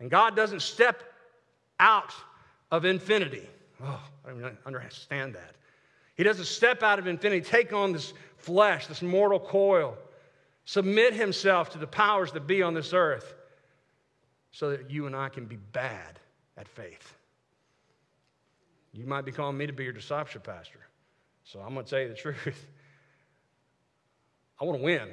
And 0.00 0.10
God 0.10 0.34
doesn't 0.34 0.60
step 0.60 1.00
out 1.78 2.12
of 2.72 2.84
infinity. 2.84 3.48
Oh, 3.80 4.02
I 4.26 4.30
don't 4.30 4.58
understand 4.66 5.36
that. 5.36 5.54
He 6.16 6.24
doesn't 6.24 6.46
step 6.46 6.82
out 6.82 6.98
of 6.98 7.06
infinity, 7.06 7.42
take 7.42 7.72
on 7.72 7.92
this 7.92 8.12
flesh, 8.38 8.88
this 8.88 9.02
mortal 9.02 9.38
coil, 9.38 9.96
submit 10.64 11.14
himself 11.14 11.70
to 11.70 11.78
the 11.78 11.86
powers 11.86 12.32
that 12.32 12.48
be 12.48 12.60
on 12.60 12.74
this 12.74 12.92
earth 12.92 13.34
so 14.50 14.70
that 14.70 14.90
you 14.90 15.06
and 15.06 15.14
I 15.14 15.28
can 15.28 15.44
be 15.44 15.56
bad 15.56 16.18
at 16.56 16.66
faith. 16.66 17.14
You 18.92 19.06
might 19.06 19.24
be 19.24 19.30
calling 19.30 19.56
me 19.56 19.68
to 19.68 19.72
be 19.72 19.84
your 19.84 19.92
discipleship 19.92 20.42
pastor. 20.42 20.80
So 21.44 21.60
I'm 21.60 21.74
going 21.74 21.84
to 21.84 21.90
tell 21.90 22.00
you 22.00 22.08
the 22.08 22.14
truth. 22.16 22.66
I 24.60 24.64
want 24.64 24.78
to 24.78 24.84
win. 24.84 25.08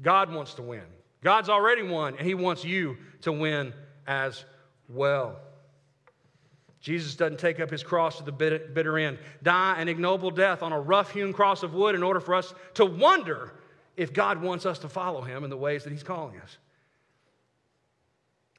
God 0.00 0.32
wants 0.32 0.54
to 0.54 0.62
win. 0.62 0.84
God's 1.22 1.48
already 1.48 1.82
won, 1.82 2.16
and 2.16 2.26
He 2.26 2.34
wants 2.34 2.64
you 2.64 2.96
to 3.22 3.32
win 3.32 3.72
as 4.06 4.44
well. 4.88 5.36
Jesus 6.80 7.16
doesn't 7.16 7.38
take 7.38 7.60
up 7.60 7.70
his 7.70 7.82
cross 7.82 8.18
to 8.18 8.24
the 8.24 8.32
bitter 8.32 8.98
end, 8.98 9.18
die 9.42 9.80
an 9.80 9.88
ignoble 9.88 10.30
death 10.30 10.62
on 10.62 10.72
a 10.72 10.80
rough 10.80 11.10
hewn 11.10 11.32
cross 11.32 11.62
of 11.62 11.74
wood 11.74 11.94
in 11.94 12.02
order 12.02 12.20
for 12.20 12.34
us 12.34 12.54
to 12.74 12.86
wonder 12.86 13.52
if 13.96 14.12
God 14.12 14.40
wants 14.40 14.64
us 14.64 14.78
to 14.80 14.88
follow 14.88 15.20
him 15.20 15.42
in 15.42 15.50
the 15.50 15.56
ways 15.56 15.84
that 15.84 15.90
he's 15.90 16.04
calling 16.04 16.38
us. 16.38 16.56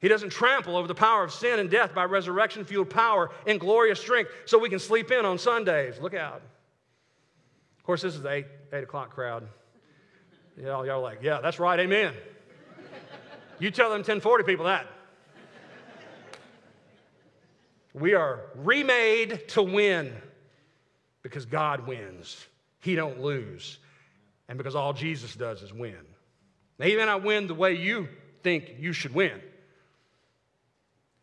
He 0.02 0.08
doesn't 0.08 0.30
trample 0.30 0.76
over 0.76 0.86
the 0.86 0.94
power 0.94 1.24
of 1.24 1.32
sin 1.32 1.58
and 1.58 1.70
death 1.70 1.94
by 1.94 2.04
resurrection 2.04 2.64
fueled 2.64 2.90
power 2.90 3.30
and 3.46 3.58
glorious 3.58 4.00
strength 4.00 4.30
so 4.44 4.58
we 4.58 4.68
can 4.68 4.78
sleep 4.78 5.10
in 5.10 5.24
on 5.24 5.38
Sundays. 5.38 5.98
Look 5.98 6.14
out. 6.14 6.42
Of 7.78 7.84
course, 7.84 8.02
this 8.02 8.14
is 8.14 8.22
the 8.22 8.30
8, 8.30 8.46
8 8.72 8.84
o'clock 8.84 9.10
crowd. 9.10 9.46
Y'all, 10.56 10.86
y'all 10.86 11.02
like, 11.02 11.20
yeah, 11.22 11.40
that's 11.40 11.58
right, 11.58 11.78
amen. 11.80 12.14
you 13.58 13.70
tell 13.70 13.88
them 13.88 13.98
1040 13.98 14.44
people 14.44 14.66
that. 14.66 14.86
We 17.92 18.14
are 18.14 18.40
remade 18.54 19.48
to 19.48 19.62
win 19.62 20.14
because 21.22 21.44
God 21.44 21.86
wins. 21.86 22.46
He 22.80 22.94
don't 22.94 23.20
lose. 23.20 23.78
And 24.48 24.56
because 24.58 24.74
all 24.74 24.92
Jesus 24.92 25.34
does 25.34 25.62
is 25.62 25.72
win. 25.72 25.98
Now, 26.78 26.86
he 26.86 26.96
may 26.96 27.04
not 27.04 27.22
win 27.22 27.46
the 27.46 27.54
way 27.54 27.74
you 27.76 28.08
think 28.42 28.76
you 28.78 28.92
should 28.92 29.14
win. 29.14 29.40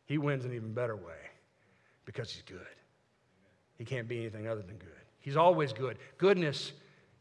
He 0.05 0.17
wins 0.17 0.45
an 0.45 0.53
even 0.53 0.73
better 0.73 0.95
way 0.95 1.13
because 2.05 2.31
he's 2.31 2.43
good. 2.43 2.59
He 3.77 3.85
can't 3.85 4.07
be 4.07 4.19
anything 4.19 4.47
other 4.47 4.61
than 4.61 4.77
good. 4.77 4.89
He's 5.19 5.35
always 5.35 5.73
good. 5.73 5.97
Goodness 6.17 6.71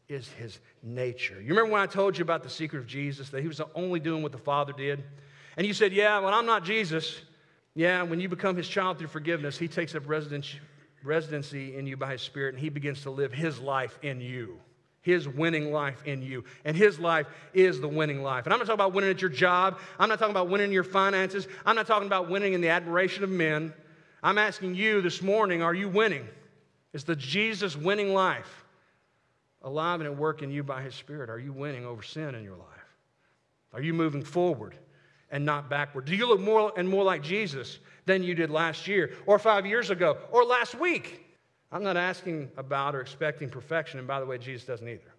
is 0.09 0.29
his 0.29 0.59
nature. 0.81 1.41
You 1.41 1.49
remember 1.49 1.73
when 1.73 1.81
I 1.81 1.85
told 1.85 2.17
you 2.17 2.21
about 2.21 2.43
the 2.43 2.49
secret 2.49 2.79
of 2.79 2.87
Jesus, 2.87 3.29
that 3.29 3.41
he 3.41 3.47
was 3.47 3.61
only 3.75 3.99
doing 3.99 4.23
what 4.23 4.31
the 4.31 4.37
Father 4.37 4.73
did? 4.73 5.03
And 5.57 5.65
you 5.65 5.73
said, 5.73 5.91
Yeah, 5.91 6.19
well, 6.19 6.33
I'm 6.33 6.45
not 6.45 6.63
Jesus. 6.63 7.21
Yeah, 7.75 8.01
when 8.03 8.19
you 8.19 8.27
become 8.27 8.55
his 8.55 8.67
child 8.67 8.97
through 8.97 9.09
forgiveness, 9.09 9.57
he 9.57 9.67
takes 9.67 9.93
up 9.93 10.07
residency 10.07 11.75
in 11.75 11.85
you 11.85 11.95
by 11.95 12.13
his 12.13 12.21
spirit 12.23 12.55
and 12.55 12.63
he 12.63 12.69
begins 12.69 13.03
to 13.03 13.11
live 13.11 13.31
his 13.31 13.59
life 13.59 13.99
in 14.01 14.19
you. 14.19 14.59
His 15.01 15.27
winning 15.27 15.71
life 15.71 16.01
in 16.05 16.23
you. 16.23 16.43
And 16.65 16.75
his 16.75 16.99
life 16.99 17.27
is 17.53 17.79
the 17.79 17.87
winning 17.87 18.23
life. 18.23 18.45
And 18.45 18.53
I'm 18.53 18.59
not 18.59 18.65
talking 18.65 18.79
about 18.79 18.93
winning 18.93 19.11
at 19.11 19.21
your 19.21 19.29
job. 19.29 19.79
I'm 19.99 20.09
not 20.09 20.17
talking 20.17 20.31
about 20.31 20.49
winning 20.49 20.65
in 20.67 20.73
your 20.73 20.83
finances. 20.83 21.47
I'm 21.65 21.75
not 21.75 21.85
talking 21.85 22.07
about 22.07 22.29
winning 22.29 22.53
in 22.53 22.61
the 22.61 22.69
admiration 22.69 23.23
of 23.23 23.29
men. 23.29 23.73
I'm 24.23 24.39
asking 24.39 24.73
you 24.73 25.01
this 25.01 25.21
morning 25.21 25.61
are 25.61 25.73
you 25.73 25.87
winning? 25.87 26.27
Is 26.93 27.03
the 27.03 27.15
Jesus 27.15 27.77
winning 27.77 28.13
life 28.13 28.65
alive 29.61 29.99
and 29.99 30.07
at 30.07 30.17
work 30.17 30.41
in 30.41 30.51
you 30.51 30.63
by 30.63 30.81
his 30.81 30.95
spirit? 30.95 31.29
Are 31.29 31.39
you 31.39 31.53
winning 31.53 31.85
over 31.85 32.03
sin 32.03 32.35
in 32.35 32.43
your 32.43 32.57
life? 32.57 32.67
Are 33.73 33.81
you 33.81 33.93
moving 33.93 34.23
forward? 34.23 34.75
and 35.29 35.45
not 35.45 35.69
backward? 35.69 36.05
Do 36.05 36.15
you 36.15 36.27
look 36.27 36.39
more 36.39 36.71
and 36.77 36.87
more 36.87 37.03
like 37.03 37.21
Jesus 37.21 37.79
than 38.05 38.23
you 38.23 38.33
did 38.33 38.49
last 38.49 38.87
year 38.87 39.13
or 39.25 39.39
five 39.39 39.65
years 39.65 39.89
ago 39.89 40.17
or 40.31 40.43
last 40.43 40.75
week? 40.75 41.25
I'm 41.71 41.83
not 41.83 41.97
asking 41.97 42.49
about 42.55 42.95
or 42.95 43.01
expecting 43.01 43.49
perfection, 43.49 43.99
and 43.99 44.07
by 44.07 44.19
the 44.19 44.25
way, 44.25 44.37
Jesus 44.37 44.65
doesn't 44.65 44.87
either. 44.87 45.13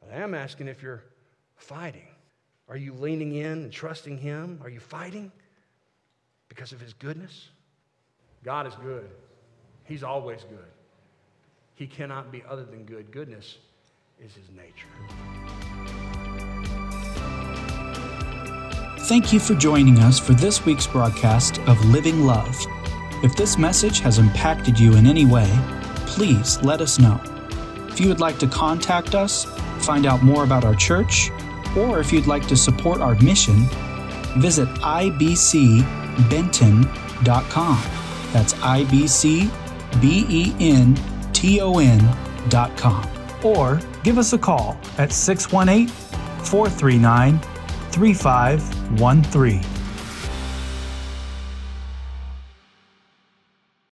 But 0.00 0.14
I 0.14 0.22
am 0.22 0.34
asking 0.34 0.68
if 0.68 0.82
you're 0.82 1.02
fighting. 1.56 2.06
Are 2.68 2.76
you 2.76 2.92
leaning 2.92 3.34
in 3.34 3.64
and 3.64 3.72
trusting 3.72 4.18
Him? 4.18 4.60
Are 4.62 4.68
you 4.68 4.78
fighting 4.78 5.32
because 6.48 6.70
of 6.72 6.80
His 6.80 6.92
goodness? 6.92 7.48
God 8.44 8.68
is 8.68 8.74
good, 8.76 9.10
He's 9.84 10.04
always 10.04 10.44
good. 10.44 10.70
He 11.78 11.86
cannot 11.86 12.30
be 12.32 12.42
other 12.48 12.64
than 12.64 12.84
good. 12.84 13.12
Goodness 13.12 13.58
is 14.20 14.34
His 14.34 14.50
nature. 14.50 14.88
Thank 19.02 19.32
you 19.32 19.38
for 19.38 19.54
joining 19.54 20.00
us 20.00 20.18
for 20.18 20.32
this 20.34 20.64
week's 20.66 20.88
broadcast 20.88 21.60
of 21.68 21.82
Living 21.84 22.26
Love. 22.26 22.56
If 23.22 23.36
this 23.36 23.56
message 23.56 24.00
has 24.00 24.18
impacted 24.18 24.76
you 24.76 24.96
in 24.96 25.06
any 25.06 25.24
way, 25.24 25.48
please 26.04 26.60
let 26.64 26.80
us 26.80 26.98
know. 26.98 27.20
If 27.88 28.00
you 28.00 28.08
would 28.08 28.18
like 28.18 28.38
to 28.40 28.48
contact 28.48 29.14
us, 29.14 29.44
find 29.78 30.04
out 30.04 30.24
more 30.24 30.42
about 30.42 30.64
our 30.64 30.74
church, 30.74 31.30
or 31.76 32.00
if 32.00 32.12
you'd 32.12 32.26
like 32.26 32.48
to 32.48 32.56
support 32.56 33.00
our 33.00 33.14
mission, 33.22 33.68
visit 34.36 34.68
ibcbenton.com. 34.80 35.84
That's 38.32 38.54
ibcbenton.com. 41.38 43.08
Or 43.44 43.80
give 44.02 44.18
us 44.18 44.32
a 44.32 44.38
call 44.38 44.78
at 44.98 45.12
618 45.12 45.88
439 46.44 47.38
3513. 47.92 49.77